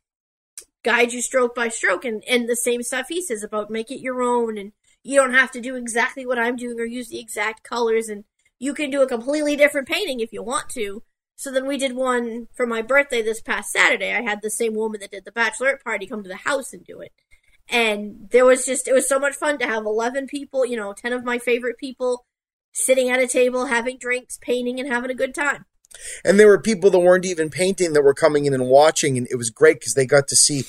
guide 0.84 1.12
you 1.12 1.24
stroke 1.24 1.56
by 1.56 1.70
stroke, 1.70 2.06
and 2.06 2.24
and 2.30 2.48
the 2.48 2.56
same 2.56 2.84
stuff 2.84 3.08
he 3.10 3.22
says 3.24 3.42
about 3.42 3.72
make 3.72 3.90
it 3.90 4.00
your 4.00 4.22
own, 4.22 4.60
and 4.60 4.74
you 5.10 5.20
don't 5.20 5.34
have 5.34 5.50
to 5.50 5.60
do 5.60 5.76
exactly 5.76 6.24
what 6.24 6.38
I'm 6.38 6.56
doing 6.56 6.80
or 6.80 6.86
use 6.86 7.10
the 7.10 7.20
exact 7.20 7.64
colors, 7.64 8.10
and 8.10 8.26
you 8.60 8.76
can 8.76 8.92
do 8.92 9.02
a 9.02 9.08
completely 9.08 9.56
different 9.56 9.88
painting 9.88 10.20
if 10.20 10.32
you 10.32 10.44
want 10.44 10.70
to. 10.70 11.02
So 11.36 11.52
then 11.52 11.66
we 11.66 11.78
did 11.80 11.96
one 11.96 12.48
for 12.56 12.68
my 12.68 12.84
birthday 12.84 13.24
this 13.24 13.42
past 13.42 13.72
Saturday. 13.72 14.14
I 14.14 14.22
had 14.22 14.44
the 14.44 14.52
same 14.52 14.76
woman 14.76 15.00
that 15.02 15.10
did 15.10 15.26
the 15.26 15.32
bachelorette 15.32 15.84
party 15.84 16.06
come 16.06 16.22
to 16.22 16.30
the 16.30 16.36
house 16.36 16.74
and 16.74 16.86
do 16.86 17.00
it. 17.00 17.12
And 17.68 18.30
there 18.30 18.46
was 18.46 18.66
just, 18.66 18.88
it 18.88 18.94
was 18.94 19.10
so 19.10 19.18
much 19.18 19.34
fun 19.34 19.58
to 19.60 19.66
have 19.66 19.84
11 19.84 20.28
people, 20.28 20.64
you 20.64 20.78
know, 20.78 20.94
10 20.94 21.12
of 21.14 21.24
my 21.24 21.40
favorite 21.40 21.80
people 21.80 22.26
sitting 22.72 23.10
at 23.10 23.20
a 23.20 23.28
table, 23.28 23.66
having 23.66 23.98
drinks, 23.98 24.38
painting, 24.40 24.80
and 24.80 24.92
having 24.92 25.10
a 25.10 25.16
good 25.16 25.34
time. 25.34 25.66
And 26.24 26.40
there 26.40 26.48
were 26.48 26.62
people 26.62 26.92
that 26.92 27.00
weren't 27.00 27.26
even 27.26 27.50
painting 27.50 27.94
that 27.94 28.04
were 28.04 28.14
coming 28.14 28.46
in 28.46 28.54
and 28.54 28.68
watching, 28.68 29.18
and 29.18 29.28
it 29.32 29.38
was 29.38 29.50
great 29.50 29.80
because 29.80 29.96
they 29.96 30.06
got 30.06 30.28
to 30.28 30.36
see. 30.36 30.66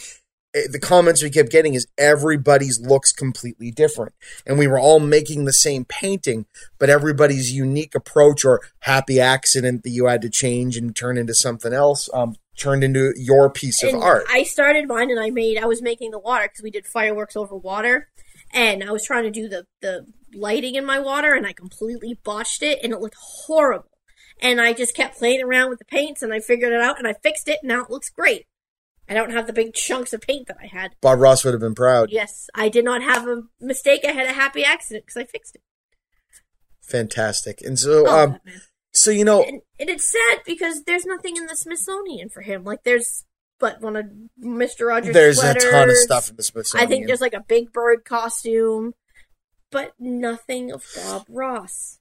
Eh, 0.54 0.66
The 0.70 0.78
comments 0.78 1.22
we 1.22 1.30
kept 1.30 1.50
getting 1.50 1.74
is 1.74 1.86
everybody's 1.98 2.80
looks 2.80 3.12
completely 3.12 3.70
different, 3.70 4.14
and 4.46 4.58
we 4.58 4.66
were 4.66 4.78
all 4.78 5.00
making 5.00 5.44
the 5.44 5.52
same 5.52 5.84
painting, 5.84 6.46
but 6.78 6.90
everybody's 6.90 7.52
unique 7.52 7.94
approach 7.94 8.44
or 8.44 8.60
happy 8.80 9.20
accident 9.20 9.82
that 9.82 9.90
you 9.90 10.06
had 10.06 10.22
to 10.22 10.30
change 10.30 10.76
and 10.76 10.94
turn 10.94 11.18
into 11.18 11.34
something 11.34 11.72
else 11.72 12.08
um, 12.14 12.36
turned 12.56 12.84
into 12.84 13.12
your 13.16 13.50
piece 13.50 13.82
of 13.82 13.94
art. 13.94 14.24
I 14.30 14.42
started 14.42 14.86
mine 14.86 15.10
and 15.10 15.20
I 15.20 15.30
made 15.30 15.58
I 15.58 15.66
was 15.66 15.82
making 15.82 16.10
the 16.10 16.18
water 16.18 16.44
because 16.44 16.62
we 16.62 16.70
did 16.70 16.86
fireworks 16.86 17.36
over 17.36 17.56
water, 17.56 18.08
and 18.52 18.84
I 18.84 18.92
was 18.92 19.04
trying 19.04 19.24
to 19.24 19.30
do 19.30 19.48
the 19.48 19.64
the 19.80 20.06
lighting 20.34 20.74
in 20.74 20.84
my 20.84 20.98
water 20.98 21.34
and 21.34 21.46
I 21.46 21.52
completely 21.52 22.18
botched 22.22 22.62
it 22.62 22.78
and 22.82 22.92
it 22.92 23.00
looked 23.00 23.16
horrible. 23.18 23.90
And 24.42 24.60
I 24.60 24.72
just 24.72 24.96
kept 24.96 25.18
playing 25.18 25.42
around 25.42 25.68
with 25.70 25.78
the 25.78 25.84
paints 25.84 26.22
and 26.22 26.32
I 26.32 26.40
figured 26.40 26.72
it 26.72 26.80
out 26.80 26.98
and 26.98 27.06
I 27.06 27.14
fixed 27.22 27.48
it 27.48 27.58
and 27.62 27.68
now 27.68 27.82
it 27.82 27.90
looks 27.90 28.10
great. 28.10 28.46
I 29.10 29.14
don't 29.14 29.32
have 29.32 29.48
the 29.48 29.52
big 29.52 29.74
chunks 29.74 30.12
of 30.12 30.20
paint 30.20 30.46
that 30.46 30.56
I 30.62 30.66
had. 30.66 30.92
Bob 31.00 31.18
Ross 31.18 31.44
would 31.44 31.52
have 31.52 31.60
been 31.60 31.74
proud. 31.74 32.10
Yes, 32.12 32.48
I 32.54 32.68
did 32.68 32.84
not 32.84 33.02
have 33.02 33.26
a 33.26 33.42
mistake. 33.60 34.04
I 34.04 34.12
had 34.12 34.28
a 34.28 34.32
happy 34.32 34.62
accident 34.62 35.04
because 35.04 35.20
I 35.20 35.24
fixed 35.24 35.56
it. 35.56 35.62
Fantastic. 36.80 37.60
And 37.60 37.76
so, 37.76 38.04
Oh, 38.06 38.22
um, 38.24 38.38
so 38.92 39.10
you 39.10 39.24
know, 39.24 39.42
and, 39.42 39.62
and 39.80 39.90
it's 39.90 40.08
sad 40.08 40.38
because 40.46 40.84
there's 40.84 41.04
nothing 41.04 41.36
in 41.36 41.46
the 41.46 41.56
Smithsonian 41.56 42.28
for 42.28 42.42
him. 42.42 42.62
Like 42.62 42.84
there's, 42.84 43.24
but 43.58 43.80
one 43.80 43.96
of 43.96 44.06
Mister 44.38 44.86
Rogers. 44.86 45.12
there's 45.12 45.42
a 45.42 45.54
ton 45.54 45.90
of 45.90 45.96
stuff 45.96 46.30
in 46.30 46.36
the 46.36 46.44
Smithsonian. 46.44 46.86
I 46.86 46.88
think 46.88 47.08
there's 47.08 47.20
like 47.20 47.34
a 47.34 47.44
big 47.46 47.72
bird 47.72 48.04
costume, 48.04 48.94
but 49.72 49.92
nothing 49.98 50.70
of 50.72 50.84
Bob 50.94 51.26
Ross. 51.28 51.98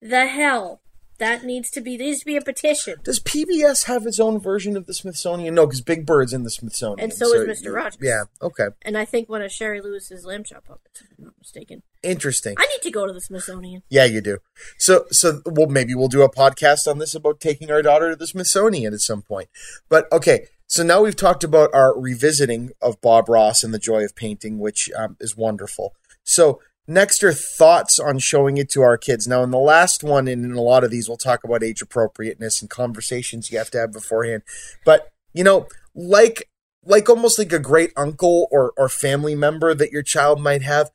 The 0.00 0.26
hell 0.26 0.80
that 1.18 1.44
needs 1.44 1.70
to 1.72 1.80
be 1.80 1.96
there 1.96 2.06
needs 2.06 2.20
to 2.20 2.26
be 2.26 2.36
a 2.36 2.40
petition. 2.40 2.96
Does 3.02 3.20
PBS 3.20 3.84
have 3.84 4.06
its 4.06 4.20
own 4.20 4.40
version 4.40 4.76
of 4.76 4.86
the 4.86 4.94
Smithsonian? 4.94 5.54
No, 5.54 5.66
because 5.66 5.80
Big 5.80 6.06
Bird's 6.06 6.32
in 6.32 6.44
the 6.44 6.50
Smithsonian. 6.50 7.00
And 7.00 7.12
so 7.12 7.32
is 7.34 7.62
Mr. 7.62 7.74
Rogers. 7.74 7.98
Yeah. 8.00 8.24
Okay. 8.40 8.68
And 8.82 8.96
I 8.96 9.04
think 9.04 9.28
one 9.28 9.42
of 9.42 9.50
Shari 9.52 9.80
Lewis's 9.80 10.24
lamb 10.24 10.44
chop 10.44 10.66
puppets, 10.66 11.00
if 11.00 11.08
I'm 11.18 11.24
not 11.24 11.34
mistaken. 11.38 11.82
Interesting. 12.02 12.54
I 12.58 12.66
need 12.66 12.82
to 12.82 12.90
go 12.90 13.06
to 13.06 13.12
the 13.12 13.20
Smithsonian. 13.20 13.82
Yeah, 13.88 14.04
you 14.04 14.20
do. 14.20 14.38
So, 14.78 15.06
so 15.10 15.42
well, 15.44 15.66
maybe 15.66 15.94
we'll 15.94 16.08
do 16.08 16.22
a 16.22 16.30
podcast 16.30 16.88
on 16.88 16.98
this 16.98 17.14
about 17.14 17.40
taking 17.40 17.70
our 17.70 17.82
daughter 17.82 18.10
to 18.10 18.16
the 18.16 18.26
Smithsonian 18.26 18.94
at 18.94 19.00
some 19.00 19.22
point. 19.22 19.48
But 19.88 20.10
okay, 20.12 20.46
so 20.66 20.82
now 20.82 21.02
we've 21.02 21.16
talked 21.16 21.44
about 21.44 21.70
our 21.74 21.98
revisiting 21.98 22.70
of 22.80 23.00
Bob 23.00 23.28
Ross 23.28 23.64
and 23.64 23.72
the 23.72 23.78
joy 23.78 24.04
of 24.04 24.14
painting, 24.14 24.58
which 24.58 24.90
um, 24.96 25.16
is 25.18 25.36
wonderful. 25.36 25.94
So, 26.24 26.60
next 26.88 27.22
are 27.22 27.32
thoughts 27.32 28.00
on 28.00 28.18
showing 28.18 28.56
it 28.56 28.68
to 28.70 28.82
our 28.82 28.98
kids. 28.98 29.28
Now, 29.28 29.42
in 29.42 29.50
the 29.50 29.58
last 29.58 30.02
one, 30.02 30.26
and 30.26 30.44
in 30.44 30.52
a 30.52 30.60
lot 30.60 30.82
of 30.82 30.90
these, 30.90 31.08
we'll 31.08 31.18
talk 31.18 31.44
about 31.44 31.62
age 31.62 31.82
appropriateness 31.82 32.60
and 32.60 32.70
conversations 32.70 33.52
you 33.52 33.58
have 33.58 33.70
to 33.70 33.78
have 33.78 33.92
beforehand. 33.92 34.42
But 34.84 35.12
you 35.32 35.44
know, 35.44 35.68
like 35.94 36.48
like 36.84 37.08
almost 37.08 37.38
like 37.38 37.52
a 37.52 37.58
great 37.58 37.92
uncle 37.96 38.48
or 38.50 38.72
or 38.76 38.88
family 38.88 39.34
member 39.34 39.74
that 39.74 39.92
your 39.92 40.02
child 40.02 40.40
might 40.40 40.62
have 40.62 40.90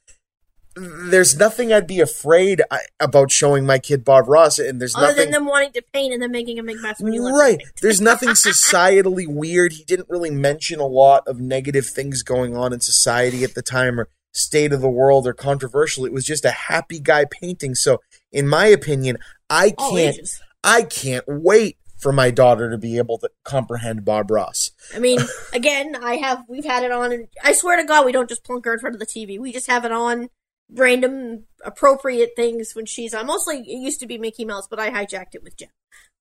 there's 0.75 1.37
nothing 1.37 1.71
I'd 1.71 1.87
be 1.87 1.99
afraid 1.99 2.61
I, 2.71 2.79
about 2.99 3.31
showing 3.31 3.65
my 3.65 3.77
kid 3.77 4.03
Bob 4.03 4.27
Ross, 4.27 4.57
and 4.57 4.81
there's 4.81 4.95
Other 4.95 5.07
nothing 5.07 5.25
than 5.25 5.31
them 5.31 5.45
wanting 5.45 5.71
to 5.73 5.83
paint 5.93 6.13
and 6.13 6.21
then 6.21 6.31
making 6.31 6.59
a 6.59 6.63
big 6.63 6.81
mess 6.81 6.99
when 6.99 7.13
you 7.13 7.29
right. 7.29 7.61
There's 7.81 8.01
nothing 8.01 8.29
societally 8.29 9.27
weird. 9.27 9.73
He 9.73 9.83
didn't 9.83 10.09
really 10.09 10.31
mention 10.31 10.79
a 10.79 10.87
lot 10.87 11.27
of 11.27 11.39
negative 11.39 11.85
things 11.85 12.23
going 12.23 12.55
on 12.55 12.73
in 12.73 12.79
society 12.79 13.43
at 13.43 13.53
the 13.53 13.61
time, 13.61 13.99
or 13.99 14.09
state 14.33 14.73
of 14.73 14.81
the 14.81 14.89
world, 14.89 15.25
or 15.25 15.33
controversial. 15.33 16.05
It 16.05 16.11
was 16.11 16.25
just 16.25 16.43
a 16.43 16.51
happy 16.51 16.99
guy 16.99 17.25
painting. 17.25 17.75
So, 17.75 18.01
in 18.31 18.47
my 18.47 18.65
opinion, 18.65 19.17
I 19.49 19.71
can't. 19.71 20.17
I 20.63 20.83
can't 20.83 21.25
wait 21.27 21.77
for 22.03 22.11
my 22.11 22.31
daughter 22.31 22.69
to 22.69 22.77
be 22.77 22.97
able 22.97 23.17
to 23.17 23.29
comprehend 23.43 24.03
Bob 24.03 24.29
Ross. 24.29 24.71
I 24.93 24.99
mean, 24.99 25.19
again, 25.53 25.95
I 25.95 26.15
have 26.17 26.43
we've 26.49 26.65
had 26.65 26.83
it 26.83 26.91
on, 26.91 27.11
and 27.11 27.27
I 27.43 27.53
swear 27.53 27.77
to 27.77 27.85
God, 27.85 28.05
we 28.05 28.11
don't 28.11 28.29
just 28.29 28.43
plunk 28.43 28.65
her 28.65 28.73
in 28.73 28.79
front 28.79 28.95
of 28.95 28.99
the 28.99 29.05
TV. 29.05 29.39
We 29.39 29.53
just 29.53 29.69
have 29.69 29.85
it 29.85 29.91
on 29.91 30.29
random 30.69 31.45
appropriate 31.63 32.31
things 32.35 32.75
when 32.75 32.85
she's 32.85 33.13
on. 33.13 33.25
Mostly, 33.25 33.59
it 33.59 33.79
used 33.79 34.01
to 34.01 34.07
be 34.07 34.17
Mickey 34.17 34.45
Mouse, 34.45 34.67
but 34.67 34.79
I 34.79 34.89
hijacked 34.89 35.33
it 35.35 35.43
with 35.43 35.57
Jen. 35.57 35.69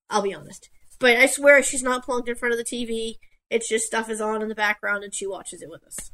I'll 0.09 0.23
be 0.23 0.35
honest, 0.35 0.71
but 1.01 1.17
I 1.17 1.27
swear 1.27 1.63
she's 1.63 1.83
not 1.83 2.05
plunked 2.05 2.29
in 2.29 2.37
front 2.37 2.53
of 2.53 2.59
the 2.59 2.65
TV. 2.65 3.17
It's 3.51 3.69
just 3.69 3.87
stuff 3.87 4.09
is 4.09 4.21
on 4.21 4.41
in 4.43 4.49
the 4.49 4.55
background, 4.55 5.05
and 5.05 5.15
she 5.15 5.27
watches 5.27 5.63
it 5.63 5.69
with 5.69 5.85
us. 5.85 6.13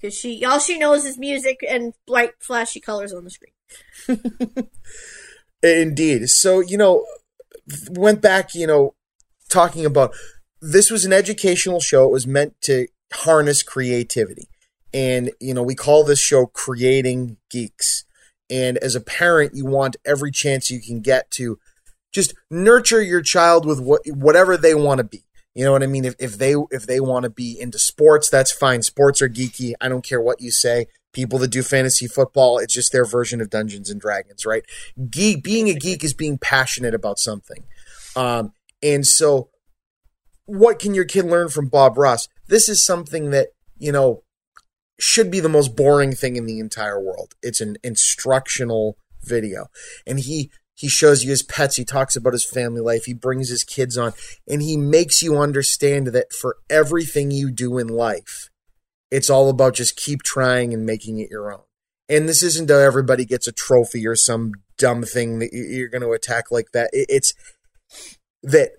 Because 0.00 0.14
she, 0.14 0.44
all 0.44 0.60
she 0.60 0.78
knows 0.78 1.04
is 1.04 1.18
music 1.18 1.64
and 1.68 1.94
bright, 2.06 2.32
flashy 2.40 2.80
colors 2.80 3.12
on 3.12 3.24
the 3.24 3.30
screen. 3.30 4.68
Indeed. 5.62 6.28
So, 6.30 6.60
you 6.60 6.76
know, 6.76 7.04
went 7.90 8.22
back, 8.22 8.54
you 8.54 8.66
know, 8.66 8.94
talking 9.48 9.84
about 9.84 10.14
this 10.60 10.90
was 10.90 11.04
an 11.04 11.12
educational 11.12 11.80
show. 11.80 12.04
It 12.04 12.12
was 12.12 12.26
meant 12.26 12.60
to 12.62 12.86
harness 13.12 13.62
creativity. 13.62 14.48
And, 14.94 15.30
you 15.40 15.52
know, 15.52 15.62
we 15.62 15.74
call 15.74 16.04
this 16.04 16.20
show 16.20 16.46
Creating 16.46 17.36
Geeks. 17.50 18.04
And 18.50 18.78
as 18.78 18.94
a 18.94 19.00
parent, 19.00 19.54
you 19.54 19.66
want 19.66 19.96
every 20.04 20.30
chance 20.30 20.70
you 20.70 20.80
can 20.80 21.00
get 21.00 21.30
to 21.32 21.58
just 22.12 22.34
nurture 22.50 23.02
your 23.02 23.20
child 23.20 23.66
with 23.66 23.80
what 23.80 24.00
whatever 24.06 24.56
they 24.56 24.74
want 24.74 24.98
to 24.98 25.04
be. 25.04 25.24
You 25.58 25.64
know 25.64 25.72
what 25.72 25.82
I 25.82 25.88
mean? 25.88 26.04
If, 26.04 26.14
if 26.20 26.38
they 26.38 26.54
if 26.70 26.86
they 26.86 27.00
want 27.00 27.24
to 27.24 27.30
be 27.30 27.58
into 27.60 27.80
sports, 27.80 28.30
that's 28.30 28.52
fine. 28.52 28.80
Sports 28.82 29.20
are 29.20 29.28
geeky. 29.28 29.72
I 29.80 29.88
don't 29.88 30.04
care 30.04 30.20
what 30.20 30.40
you 30.40 30.52
say. 30.52 30.86
People 31.12 31.40
that 31.40 31.48
do 31.48 31.64
fantasy 31.64 32.06
football, 32.06 32.58
it's 32.58 32.72
just 32.72 32.92
their 32.92 33.04
version 33.04 33.40
of 33.40 33.50
Dungeons 33.50 33.90
and 33.90 34.00
Dragons, 34.00 34.46
right? 34.46 34.62
Geek 35.10 35.42
being 35.42 35.68
a 35.68 35.74
geek 35.74 36.04
is 36.04 36.14
being 36.14 36.38
passionate 36.38 36.94
about 36.94 37.18
something. 37.18 37.64
Um, 38.14 38.52
and 38.84 39.04
so 39.04 39.48
what 40.46 40.78
can 40.78 40.94
your 40.94 41.04
kid 41.04 41.24
learn 41.24 41.48
from 41.48 41.66
Bob 41.66 41.98
Ross? 41.98 42.28
This 42.46 42.68
is 42.68 42.86
something 42.86 43.30
that, 43.30 43.48
you 43.78 43.90
know, 43.90 44.22
should 45.00 45.28
be 45.28 45.40
the 45.40 45.48
most 45.48 45.74
boring 45.74 46.12
thing 46.12 46.36
in 46.36 46.46
the 46.46 46.60
entire 46.60 47.02
world. 47.02 47.34
It's 47.42 47.60
an 47.60 47.78
instructional 47.82 48.96
video. 49.24 49.66
And 50.06 50.20
he 50.20 50.52
he 50.78 50.88
shows 50.88 51.24
you 51.24 51.30
his 51.30 51.42
pets, 51.42 51.74
he 51.74 51.84
talks 51.84 52.14
about 52.14 52.32
his 52.32 52.44
family 52.44 52.80
life, 52.80 53.06
he 53.06 53.12
brings 53.12 53.48
his 53.48 53.64
kids 53.64 53.98
on, 53.98 54.12
and 54.46 54.62
he 54.62 54.76
makes 54.76 55.22
you 55.22 55.36
understand 55.36 56.06
that 56.08 56.32
for 56.32 56.58
everything 56.70 57.32
you 57.32 57.50
do 57.50 57.78
in 57.78 57.88
life, 57.88 58.48
It's 59.10 59.28
all 59.28 59.48
about 59.48 59.74
just 59.74 59.96
keep 59.96 60.22
trying 60.22 60.72
and 60.72 60.86
making 60.86 61.18
it 61.18 61.30
your 61.30 61.52
own. 61.52 61.62
And 62.08 62.28
this 62.28 62.44
isn't 62.44 62.66
that 62.68 62.80
everybody 62.80 63.24
gets 63.24 63.48
a 63.48 63.52
trophy 63.52 64.06
or 64.06 64.14
some 64.14 64.52
dumb 64.76 65.02
thing 65.02 65.40
that 65.40 65.50
you're 65.52 65.88
going 65.88 66.02
to 66.02 66.12
attack 66.12 66.52
like 66.52 66.70
that. 66.72 66.90
It's 66.92 67.34
that 68.44 68.70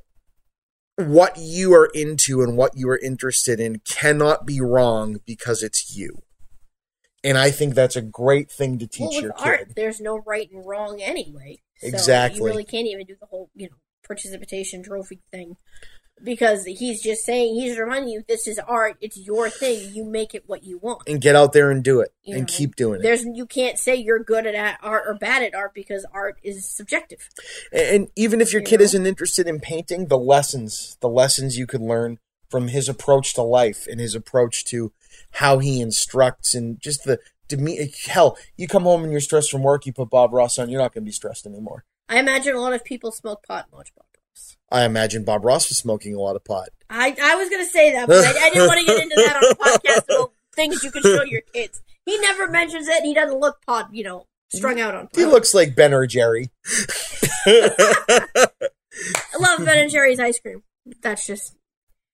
what 0.96 1.36
you 1.38 1.74
are 1.74 1.90
into 1.94 2.42
and 2.42 2.56
what 2.56 2.78
you 2.78 2.88
are 2.90 2.98
interested 2.98 3.60
in 3.60 3.82
cannot 3.86 4.46
be 4.46 4.62
wrong 4.62 5.18
because 5.26 5.62
it's 5.64 5.98
you. 5.98 6.22
And 7.24 7.38
I 7.38 7.52
think 7.52 7.76
that's 7.76 7.98
a 7.98 8.02
great 8.02 8.50
thing 8.50 8.80
to 8.80 8.88
teach 8.88 9.10
well, 9.12 9.22
your 9.22 9.34
art, 9.38 9.68
kid. 9.68 9.76
there's 9.76 10.00
no 10.00 10.20
right 10.20 10.50
and 10.52 10.66
wrong 10.66 11.02
anyway. 11.02 11.60
So 11.80 11.88
Exactly. 11.88 12.40
You 12.40 12.46
really 12.48 12.64
can't 12.64 12.88
even 12.88 13.06
do 13.06 13.16
the 13.20 13.26
whole, 13.28 13.50
you 13.56 13.70
know, 13.70 13.76
participation 14.06 14.84
trophy 14.84 15.20
thing. 15.32 15.58
Because 16.22 16.66
he's 16.66 17.02
just 17.02 17.24
saying, 17.24 17.56
he's 17.56 17.80
reminding 17.80 18.10
you, 18.10 18.24
this 18.28 18.46
is 18.46 18.60
art. 18.60 18.98
It's 19.00 19.16
your 19.18 19.50
thing. 19.50 19.96
You 19.96 20.04
make 20.04 20.36
it 20.36 20.44
what 20.48 20.66
you 20.66 20.78
want. 20.78 21.04
And 21.08 21.22
get 21.22 21.34
out 21.34 21.54
there 21.54 21.72
and 21.72 21.82
do 21.82 22.02
it 22.02 22.10
You 22.24 22.36
and 22.36 22.42
know, 22.46 22.54
keep 22.54 22.76
doing 22.76 23.00
it. 23.00 23.04
There's 23.04 23.24
you 23.24 23.46
can't 23.46 23.80
say 23.80 23.96
you're 23.96 24.22
good 24.22 24.46
at 24.46 24.80
art 24.84 25.04
or 25.08 25.14
bad 25.14 25.44
at 25.44 25.56
art 25.56 25.74
because 25.74 26.06
art 26.12 26.38
is 26.44 26.68
subjective. 26.68 27.30
And 27.72 28.10
even 28.18 28.42
if 28.42 28.52
your 28.52 28.62
You 28.62 28.68
kid 28.68 28.80
know? 28.82 28.84
isn't 28.84 29.06
interested 29.06 29.48
in 29.48 29.62
painting, 29.62 30.08
the 30.08 30.18
lessons, 30.18 30.98
the 31.00 31.08
lessons 31.08 31.58
you 31.58 31.66
could 31.66 31.82
learn 31.82 32.20
from 32.50 32.68
his 32.68 32.90
approach 32.90 33.34
to 33.36 33.42
life 33.42 33.88
and 33.88 34.02
his 34.02 34.14
approach 34.14 34.66
to 34.66 34.92
how 35.34 35.60
he 35.60 35.80
instructs 35.80 36.54
and 36.54 36.82
just 36.82 37.06
the 37.06 37.20
deme- 37.50 37.90
hell, 38.06 38.38
you 38.56 38.68
come 38.68 38.84
home 38.84 39.04
and 39.04 39.12
you're 39.12 39.20
stressed 39.22 39.52
from 39.52 39.62
work, 39.64 39.86
you 39.86 39.92
put 39.94 40.10
Bob 40.10 40.32
Ross 40.34 40.58
on, 40.58 40.70
you're 40.70 40.80
not 40.82 40.94
going 40.94 41.04
to 41.04 41.06
be 41.06 41.12
stressed 41.12 41.46
anymore. 41.46 41.84
I 42.08 42.20
imagine 42.20 42.56
a 42.56 42.60
lot 42.62 42.74
of 42.74 42.84
people 42.86 43.12
smoke 43.12 43.46
pot 43.48 43.66
and 43.66 43.74
watch 43.78 43.94
Bob 43.96 44.06
Ross. 44.16 44.58
I 44.72 44.86
imagine 44.86 45.24
Bob 45.26 45.44
Ross 45.46 45.70
was 45.70 45.78
smoking 45.78 46.16
a 46.16 46.20
lot 46.20 46.36
of 46.36 46.44
pot. 46.46 46.70
I, 46.90 47.16
I 47.22 47.36
was 47.36 47.50
gonna 47.50 47.66
say 47.66 47.92
that, 47.92 48.08
but 48.08 48.26
I, 48.26 48.48
I 48.48 48.50
didn't 48.50 48.68
want 48.68 48.80
to 48.80 48.86
get 48.86 49.04
into 49.04 49.16
that 49.16 49.36
on 49.36 49.52
a 49.52 49.56
podcast 49.80 50.16
about 50.16 50.32
things 50.56 50.84
you 50.84 50.90
can 50.92 51.04
show 51.04 51.24
your 51.24 51.42
kids. 51.54 51.82
He 52.06 52.18
never 52.20 52.48
mentions 52.50 52.88
it. 52.88 52.98
and 52.98 53.06
He 53.06 53.14
doesn't 53.14 53.40
look 53.40 53.64
pot, 53.66 53.90
you 53.94 54.04
know, 54.04 54.26
strung 54.52 54.80
out 54.80 54.96
on 54.96 55.02
pot. 55.08 55.16
He 55.16 55.26
looks 55.26 55.54
like 55.54 55.76
Ben 55.76 55.94
or 55.94 56.08
Jerry. 56.08 56.50
I 57.46 58.50
love 59.40 59.64
Ben 59.66 59.78
and 59.78 59.92
Jerry's 59.92 60.20
ice 60.20 60.40
cream. 60.40 60.64
That's 61.02 61.26
just. 61.28 61.56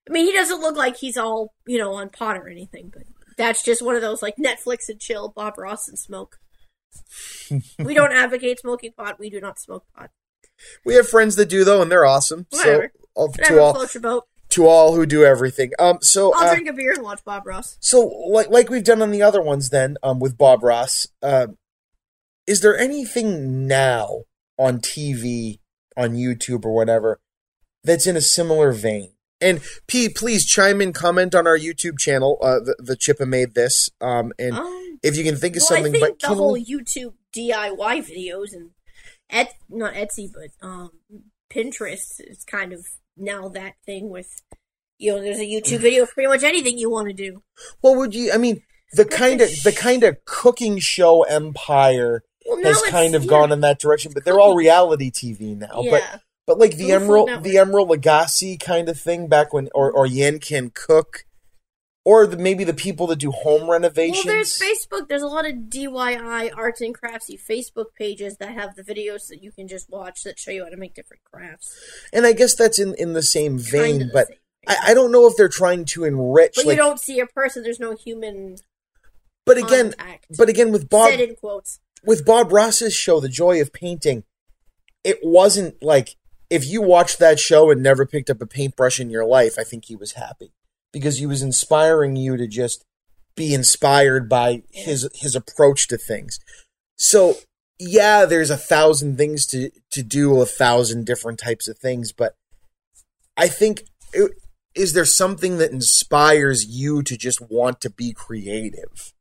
I 0.10 0.12
mean, 0.12 0.26
he 0.26 0.34
doesn't 0.34 0.60
look 0.60 0.76
like 0.76 0.98
he's 0.98 1.18
all 1.18 1.54
you 1.66 1.78
know 1.78 1.94
on 1.94 2.10
pot 2.10 2.38
or 2.38 2.50
anything, 2.50 2.92
but 2.94 3.04
that's 3.38 3.64
just 3.64 3.82
one 3.82 3.96
of 3.96 4.02
those 4.02 4.22
like 4.22 4.36
Netflix 4.38 4.90
and 4.90 5.00
chill, 5.00 5.30
Bob 5.30 5.58
Ross 5.58 5.88
and 5.88 5.98
smoke. 5.98 6.38
we 7.80 7.94
don't 7.94 8.12
advocate 8.14 8.60
smoking 8.60 8.94
pot. 8.94 9.20
We 9.20 9.30
do 9.30 9.40
not 9.42 9.60
smoke 9.60 9.86
pot. 9.96 10.12
we 10.86 10.96
have 10.96 11.08
friends 11.08 11.36
that 11.36 11.50
do 11.50 11.64
though, 11.64 11.82
and 11.82 11.92
they're 11.92 12.06
awesome. 12.06 12.48
Whatever. 12.50 12.92
So 12.94 13.00
Whatever 13.16 13.56
to 13.56 13.60
all 13.62 14.26
to 14.50 14.68
all 14.68 14.96
who 14.96 15.06
do 15.06 15.24
everything. 15.24 15.72
Um, 15.80 15.98
so 16.02 16.34
I'll 16.36 16.50
uh, 16.50 16.54
drink 16.54 16.70
a 16.70 16.74
beer 16.74 16.94
and 16.94 17.04
watch 17.04 17.24
Bob 17.26 17.46
Ross. 17.46 17.78
So, 17.80 18.06
like 18.30 18.50
like 18.50 18.70
we've 18.70 18.84
done 18.84 19.02
on 19.02 19.12
the 19.12 19.22
other 19.22 19.42
ones, 19.42 19.70
then 19.70 19.98
um, 20.04 20.20
with 20.20 20.38
Bob 20.38 20.64
Ross, 20.64 21.08
uh, 21.22 21.48
is 22.48 22.62
there 22.62 22.78
anything 22.78 23.68
now 23.68 24.22
on 24.58 24.80
TV, 24.80 25.60
on 25.98 26.14
YouTube, 26.14 26.66
or 26.66 26.74
whatever 26.74 27.20
that's 27.84 28.08
in 28.08 28.16
a 28.16 28.22
similar 28.22 28.72
vein? 28.72 29.15
And 29.42 29.62
P, 29.88 30.10
please 30.10 30.46
chime 30.46 30.82
in, 30.82 30.94
comment 30.94 31.36
on 31.36 31.46
our 31.46 31.58
YouTube 31.58 32.00
channel. 32.00 32.38
Uh, 32.42 32.60
the, 32.60 32.76
the 32.80 32.96
Chippa 32.96 33.28
made 33.28 33.54
this, 33.54 33.90
um, 34.02 34.32
and 34.40 34.54
Um, 34.54 35.00
if 35.04 35.18
you 35.18 35.24
can 35.24 35.36
think 35.36 35.56
of 35.56 35.62
well, 35.62 35.68
something, 35.78 35.96
I 35.96 36.00
think 36.00 36.20
but 36.22 36.28
the 36.30 36.36
whole 36.36 36.54
we- 36.54 36.66
YouTube 36.66 37.14
DIY 37.36 38.02
videos 38.02 38.54
and 38.54 38.72
et 39.30 39.54
not 39.70 39.94
Etsy, 39.94 40.32
but 40.34 40.52
um, 40.66 40.92
Pinterest 41.50 42.20
is 42.20 42.44
kind 42.46 42.72
of 42.74 42.88
now 43.18 43.48
that 43.50 43.76
thing 43.86 44.10
with 44.10 44.42
you 44.98 45.12
know, 45.14 45.22
there's 45.22 45.40
a 45.40 45.46
YouTube 45.46 45.80
video 45.82 46.06
for 46.06 46.14
pretty 46.14 46.30
much 46.30 46.44
anything 46.44 46.78
you 46.78 46.90
want 46.90 47.08
to 47.08 47.14
do. 47.14 47.44
what 47.82 47.98
would 47.98 48.16
you? 48.16 48.32
I 48.34 48.38
mean, 48.38 48.64
the 48.94 49.06
kind 49.06 49.42
of 49.42 49.50
the 49.64 49.74
kind 49.74 50.04
of 50.04 50.24
cooking 50.26 50.80
show 50.80 51.24
empire 51.24 52.24
Well, 52.46 52.64
has 52.64 52.82
kind 52.84 53.16
of 53.16 53.26
yeah, 53.26 53.30
gone 53.30 53.52
in 53.52 53.60
that 53.62 53.80
direction, 53.80 54.12
but 54.14 54.24
they're 54.24 54.40
all 54.40 54.56
reality 54.56 55.12
TV 55.12 55.58
now. 55.58 55.82
Yeah. 55.82 55.92
But 55.92 56.22
like 56.48 56.78
the 56.78 56.90
Emeril, 56.90 57.42
the 57.42 57.56
Emeril 57.56 57.90
Lagasse 57.90 58.60
kind 58.60 58.88
of 58.90 59.00
thing 59.00 59.28
back 59.28 59.54
when, 59.54 59.70
or 59.74 59.92
or 59.92 60.08
can 60.40 60.72
cook, 60.74 61.26
or 62.04 62.28
the, 62.28 62.38
maybe 62.38 62.64
the 62.64 62.74
people 62.74 63.08
that 63.08 63.18
do 63.18 63.32
home 63.32 63.68
Well, 63.68 63.80
there's 63.80 64.60
Facebook. 64.60 65.08
There's 65.10 65.24
a 65.24 65.28
lot 65.28 65.48
of 65.48 65.54
DIY 65.54 66.52
arts 66.56 66.82
and 66.82 66.96
craftsy 66.96 67.40
Facebook 67.40 67.88
pages 67.98 68.38
that 68.38 68.54
have 68.54 68.76
the 68.76 68.84
videos 68.84 69.28
that 69.30 69.42
you 69.42 69.52
can 69.52 69.68
just 69.68 69.90
watch 69.90 70.24
that 70.24 70.38
show 70.38 70.52
you 70.52 70.64
how 70.64 70.70
to 70.70 70.78
make 70.78 70.94
different 70.94 71.24
crafts. 71.24 71.76
and 72.14 72.26
I 72.26 72.34
guess 72.34 72.56
that's 72.56 72.78
in 72.78 72.94
in 72.96 73.14
the 73.14 73.24
same 73.24 73.58
vein. 73.58 74.00
Kinda 74.00 74.14
but 74.14 74.28
same. 74.28 74.38
I, 74.68 74.78
I 74.88 74.94
don't 74.94 75.12
know 75.12 75.28
if 75.28 75.36
they're 75.36 75.50
trying 75.50 75.86
to 75.86 76.04
enrich. 76.04 76.54
But 76.56 76.66
like, 76.66 76.78
you 76.78 76.84
don't 76.84 77.00
see 77.00 77.20
a 77.20 77.26
person. 77.28 77.64
There's 77.64 77.80
no 77.80 77.96
human 77.96 78.58
but 79.46 79.58
again, 79.58 79.94
contact. 79.94 80.26
but 80.38 80.50
again 80.50 80.72
with 80.72 80.90
Bob 80.90 81.12
Said 81.12 81.22
in 81.22 81.36
quotes. 81.36 81.80
with 82.04 82.26
Bob 82.26 82.52
Ross's 82.52 82.94
show, 82.94 83.20
The 83.20 83.30
Joy 83.30 83.62
of 83.62 83.74
Painting, 83.74 84.24
it 85.04 85.20
wasn't 85.24 85.82
like 85.84 86.18
if 86.56 86.66
you 86.66 86.82
watched 86.82 87.20
that 87.20 87.40
show 87.40 87.70
and 87.70 87.84
never 87.84 88.06
picked 88.06 88.30
up 88.30 88.42
a 88.42 88.48
paintbrush 88.48 89.00
in 89.00 89.10
your 89.10 89.26
life, 89.26 89.56
I 89.60 89.64
think 89.64 89.86
he 89.86 89.96
was 89.96 90.14
happy 90.14 90.54
because 90.94 91.20
he 91.20 91.26
was 91.26 91.42
inspiring 91.42 92.16
you 92.16 92.38
to 92.38 92.48
just 92.48 92.86
be 93.36 93.54
inspired 93.54 94.30
by 94.30 94.64
his 94.72 95.10
his 95.14 95.36
approach 95.36 95.88
to 95.90 95.98
things. 95.98 96.40
So 96.96 97.36
yeah, 97.78 98.26
there's 98.26 98.50
a 98.50 98.58
thousand 98.58 99.18
things 99.18 99.46
to 99.48 99.70
to 99.92 100.02
do, 100.02 100.40
a 100.40 100.46
thousand 100.46 101.06
different 101.06 101.40
types 101.40 101.68
of 101.68 101.78
things, 101.78 102.14
but 102.14 102.36
I 103.36 103.50
think 103.50 103.84
it, 104.14 104.32
is 104.74 104.94
there 104.94 105.06
something 105.06 105.58
that 105.58 105.72
inspires 105.72 106.66
you 106.66 107.04
to 107.04 107.18
just 107.18 107.42
want 107.42 107.82
to 107.82 107.90
be 107.90 108.14
creative? 108.14 109.14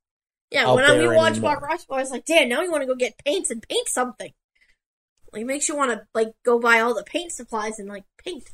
Yeah, 0.51 0.73
when 0.73 0.85
I, 0.85 0.93
we 0.93 0.99
there 0.99 1.15
watch 1.15 1.33
anymore. 1.33 1.55
Bob 1.57 1.65
Ross, 1.65 1.87
I 1.91 1.95
was 1.97 2.11
like, 2.13 2.25
damn, 2.25 2.49
now 2.49 2.63
you 2.63 2.71
want 2.71 2.83
to 2.83 2.87
go 2.87 2.95
get 2.95 3.19
paints 3.25 3.51
and 3.51 3.61
paint 3.69 3.89
something. 3.89 4.33
Like, 5.35 5.47
makes 5.47 5.69
you 5.69 5.77
want 5.77 5.91
to, 5.91 6.07
like, 6.15 6.33
go 6.45 6.59
buy 6.59 6.81
all 6.81 6.95
the 6.95 7.05
paint 7.05 7.33
supplies 7.33 7.79
and, 7.79 7.89
like, 7.89 8.05
paint. 8.19 8.51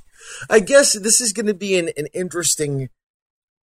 I 0.49 0.61
guess 0.61 0.99
this 0.99 1.21
is 1.21 1.33
going 1.33 1.47
to 1.47 1.55
be 1.55 1.79
an, 1.79 1.91
an 1.97 2.07
interesting 2.13 2.89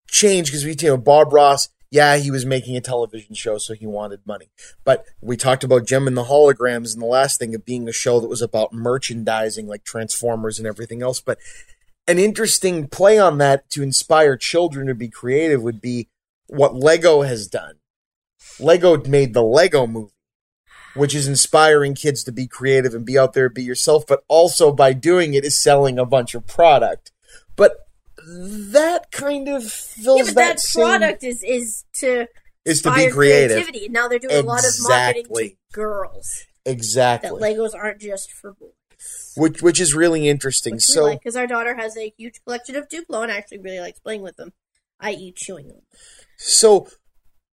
change 0.08 0.47
because 0.47 0.65
we, 0.65 0.75
you 0.80 0.89
know, 0.89 0.97
Bob 0.97 1.34
Ross, 1.34 1.69
yeah, 1.91 2.17
he 2.17 2.32
was 2.32 2.45
making 2.45 2.75
a 2.75 2.82
television 2.82 3.36
show, 3.36 3.58
so 3.58 3.73
he 3.73 3.86
wanted 3.86 4.19
money. 4.25 4.49
But 4.84 5.06
we 5.21 5.38
talked 5.38 5.63
about 5.63 5.86
Jem 5.86 6.08
and 6.08 6.17
the 6.17 6.25
Holograms 6.25 6.93
and 6.93 7.01
the 7.01 7.08
last 7.08 7.39
thing 7.39 7.56
of 7.56 7.65
being 7.65 7.88
a 7.88 7.93
show 7.93 8.19
that 8.19 8.28
was 8.28 8.41
about 8.41 8.73
merchandising, 8.73 9.67
like 9.67 9.84
Transformers 9.84 10.60
and 10.60 10.67
everything 10.67 11.01
else. 11.01 11.21
But 11.21 11.38
an 12.08 12.19
interesting 12.19 12.88
play 12.88 13.17
on 13.17 13.38
that 13.39 13.69
to 13.71 13.84
inspire 13.84 14.38
children 14.38 14.88
to 14.88 14.95
be 14.95 15.10
creative 15.10 15.62
would 15.62 15.82
be 15.82 16.10
what 16.47 16.75
Lego 16.75 17.21
has 17.21 17.47
done. 17.47 17.75
Lego 18.60 19.01
made 19.04 19.34
the 19.34 19.43
Lego 19.43 19.88
movie 19.88 20.12
which 20.96 21.14
is 21.14 21.28
inspiring 21.28 21.94
kids 21.94 22.24
to 22.24 22.32
be 22.32 22.48
creative 22.48 22.94
and 22.94 23.06
be 23.06 23.18
out 23.18 23.34
there 23.34 23.50
be 23.50 23.64
yourself, 23.64 24.06
but 24.08 24.24
also 24.28 24.72
by 24.72 24.94
doing 24.94 25.34
it 25.34 25.46
is 25.46 25.58
selling 25.58 26.00
a 26.00 26.06
bunch 26.06 26.34
of 26.34 26.48
product. 26.48 27.12
But 27.56 27.88
that 28.28 29.12
kind 29.12 29.48
of 29.48 29.64
fills 29.72 30.20
yeah, 30.20 30.26
but 30.26 30.36
that, 30.36 30.48
that, 30.48 30.60
same- 30.60 30.84
product 30.84 31.24
is 31.24 31.44
is 31.44 31.84
to 32.00 32.28
is 32.64 32.82
to 32.82 32.94
be 32.94 33.10
creative. 33.12 33.52
creativity. 33.52 33.90
Now 33.90 34.08
they're 34.08 34.20
doing 34.20 34.36
a 34.36 34.42
lot 34.42 34.66
of 34.66 34.74
marketing 34.84 35.26
to 35.36 35.50
girls. 35.72 36.46
Exactly. 36.66 37.40
That 37.40 37.58
Legos 37.58 37.76
aren't 37.76 38.02
just 38.02 38.32
for 38.32 38.54
boys. 38.54 38.72
which 39.38 39.62
which 39.62 39.80
is 39.80 39.94
really 39.94 40.28
interesting. 40.28 40.76
Which 40.76 40.84
so 40.84 41.04
we 41.04 41.10
like, 41.12 41.20
because 41.20 41.36
our 41.36 41.46
daughter 41.46 41.76
has 41.76 41.96
a 41.96 42.12
huge 42.18 42.42
collection 42.44 42.76
of 42.76 42.90
Duplo 42.90 43.22
and 43.22 43.32
actually 43.32 43.60
really 43.60 43.80
likes 43.80 44.00
playing 44.00 44.24
with 44.24 44.38
them, 44.38 44.54
i.e., 45.00 45.32
chewing 45.36 45.68
them. 45.68 45.82
So 46.38 46.88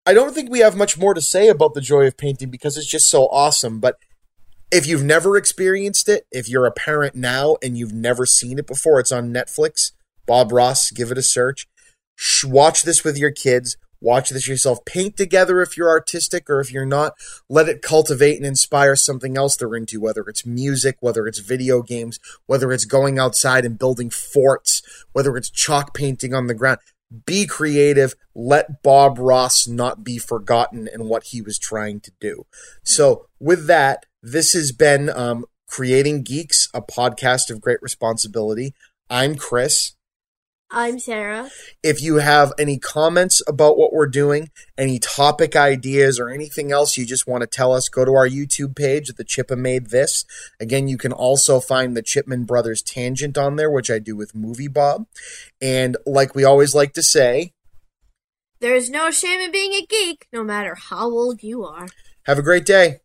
I 0.06 0.14
don't 0.14 0.34
think 0.34 0.50
we 0.50 0.60
have 0.60 0.76
much 0.76 0.98
more 0.98 1.14
to 1.14 1.22
say 1.22 1.50
about 1.50 1.74
the 1.74 1.82
joy 1.82 2.08
of 2.08 2.18
painting 2.18 2.50
because 2.50 2.78
it's 2.78 2.88
just 2.88 3.10
so 3.10 3.28
awesome. 3.28 3.80
But 3.80 3.98
if 4.72 4.88
you've 4.88 5.04
never 5.04 5.36
experienced 5.38 6.10
it, 6.10 6.26
if 6.32 6.48
you're 6.50 6.66
a 6.66 6.72
parent 6.72 7.16
now 7.16 7.58
and 7.62 7.78
you've 7.78 7.94
never 7.94 8.26
seen 8.26 8.60
it 8.60 8.68
before, 8.68 9.00
it's 9.00 9.12
on 9.12 9.34
Netflix. 9.34 9.92
Bob 10.26 10.52
Ross, 10.52 10.92
give 10.92 11.12
it 11.12 11.18
a 11.18 11.24
search. 11.24 11.68
Watch 12.44 12.84
this 12.84 13.04
with 13.04 13.18
your 13.18 13.32
kids. 13.32 13.78
Watch 14.02 14.30
this 14.30 14.48
yourself. 14.48 14.86
Paint 14.86 15.18
together 15.18 15.62
if 15.62 15.76
you're 15.76 15.90
artistic 15.90 16.50
or 16.50 16.60
if 16.60 16.72
you're 16.72 16.86
not. 16.86 17.14
Let 17.50 17.68
it 17.68 17.82
cultivate 17.82 18.38
and 18.38 18.46
inspire 18.46 18.96
something 18.96 19.38
else 19.38 19.58
they're 19.58 19.76
into, 19.76 20.00
whether 20.00 20.22
it's 20.28 20.46
music, 20.46 20.98
whether 21.02 21.28
it's 21.28 21.40
video 21.40 21.82
games, 21.82 22.20
whether 22.46 22.72
it's 22.72 22.86
going 22.86 23.20
outside 23.20 23.66
and 23.66 23.78
building 23.78 24.10
forts, 24.10 24.82
whether 25.12 25.36
it's 25.36 25.50
chalk 25.50 25.94
painting 25.94 26.34
on 26.34 26.48
the 26.48 26.54
ground 26.54 26.80
be 27.26 27.46
creative 27.46 28.14
let 28.36 28.84
bob 28.84 29.18
ross 29.18 29.68
not 29.68 30.04
be 30.04 30.18
forgotten 30.18 30.88
in 30.88 31.08
what 31.08 31.26
he 31.26 31.42
was 31.42 31.58
trying 31.58 32.00
to 32.00 32.12
do. 32.20 32.46
So 32.84 33.28
with 33.40 33.68
that 33.68 34.06
this 34.22 34.54
has 34.54 34.72
been 34.72 35.10
um, 35.10 35.46
creating 35.68 36.24
geeks 36.24 36.68
a 36.74 36.82
podcast 36.82 37.50
of 37.50 37.62
great 37.62 37.82
responsibility. 37.82 38.74
I'm 39.10 39.36
chris 39.36 39.96
I'm 40.72 41.00
Sarah. 41.00 41.50
if 41.84 42.02
you 42.02 42.18
have 42.18 42.54
any 42.60 42.78
comments 42.78 43.42
about 43.48 43.78
what 43.78 43.92
we're 43.92 44.08
doing 44.08 44.50
any 44.78 45.00
topic 45.00 45.56
ideas 45.56 46.20
or 46.20 46.30
anything 46.30 46.72
else 46.72 46.98
you 46.98 47.06
just 47.06 47.28
want 47.28 47.42
to 47.42 47.48
tell 47.48 47.74
us 47.74 47.90
go 47.90 48.06
to 48.06 48.14
our 48.14 48.28
youtube 48.28 48.76
page 48.76 49.10
at 49.10 49.18
the 49.18 49.26
chippa 49.26 49.58
made 49.58 49.88
this 49.90 50.26
again 50.60 50.88
you 50.88 50.98
can 50.98 51.12
also 51.12 51.60
find 51.60 51.98
the 51.98 52.04
chipman 52.04 52.44
brothers 52.44 52.82
tangent 52.84 53.38
on 53.38 53.56
there 53.56 53.72
which 53.72 53.90
i 53.90 53.98
do 53.98 54.16
with 54.16 54.36
movie 54.36 54.68
bob 54.68 55.06
and 55.62 55.98
like 56.06 56.36
we 56.36 56.44
always 56.44 56.76
like 56.76 56.94
to 56.94 57.02
say 57.04 57.52
There 58.62 58.76
is 58.76 58.90
no 58.90 59.10
shame 59.10 59.40
in 59.40 59.52
being 59.52 59.72
a 59.74 59.86
geek, 59.86 60.28
no 60.34 60.44
matter 60.44 60.76
how 60.76 61.06
old 61.10 61.42
you 61.44 61.64
are. 61.64 61.88
Have 62.26 62.38
a 62.38 62.44
great 62.44 62.66
day. 62.66 62.98